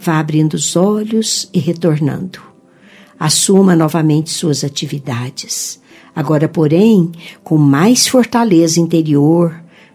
Vá 0.00 0.18
abrindo 0.18 0.54
os 0.54 0.74
olhos 0.74 1.48
e 1.54 1.60
retornando. 1.60 2.51
Assuma 3.22 3.76
novamente 3.76 4.30
suas 4.30 4.64
atividades. 4.64 5.80
Agora, 6.12 6.48
porém, 6.48 7.12
com 7.44 7.56
mais 7.56 8.08
fortaleza 8.08 8.80
interior, 8.80 9.54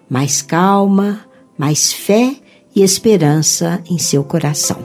mais 0.10 0.42
calma, 0.42 1.26
mais 1.58 1.92
fé 1.92 2.38
e 2.74 2.82
esperança 2.82 3.84
em 3.86 3.98
seu 3.98 4.24
coração. 4.24 4.78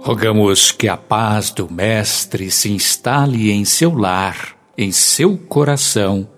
Rogamos 0.00 0.70
que 0.70 0.86
a 0.86 0.96
paz 0.96 1.50
do 1.50 1.68
Mestre 1.68 2.52
se 2.52 2.70
instale 2.70 3.50
em 3.50 3.64
seu 3.64 3.92
lar 3.92 4.54
em 4.78 4.92
seu 4.92 5.36
coração 5.36 6.28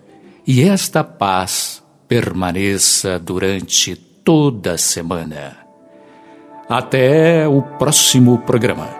e 0.47 0.63
esta 0.63 1.03
paz 1.03 1.83
permaneça 2.07 3.19
durante 3.19 3.95
toda 3.95 4.73
a 4.73 4.77
semana. 4.79 5.57
Até 6.67 7.47
o 7.47 7.61
próximo 7.61 8.39
programa. 8.39 8.98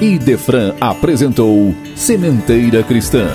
Idefran 0.00 0.74
apresentou 0.80 1.74
Sementeira 1.94 2.82
Cristã. 2.82 3.28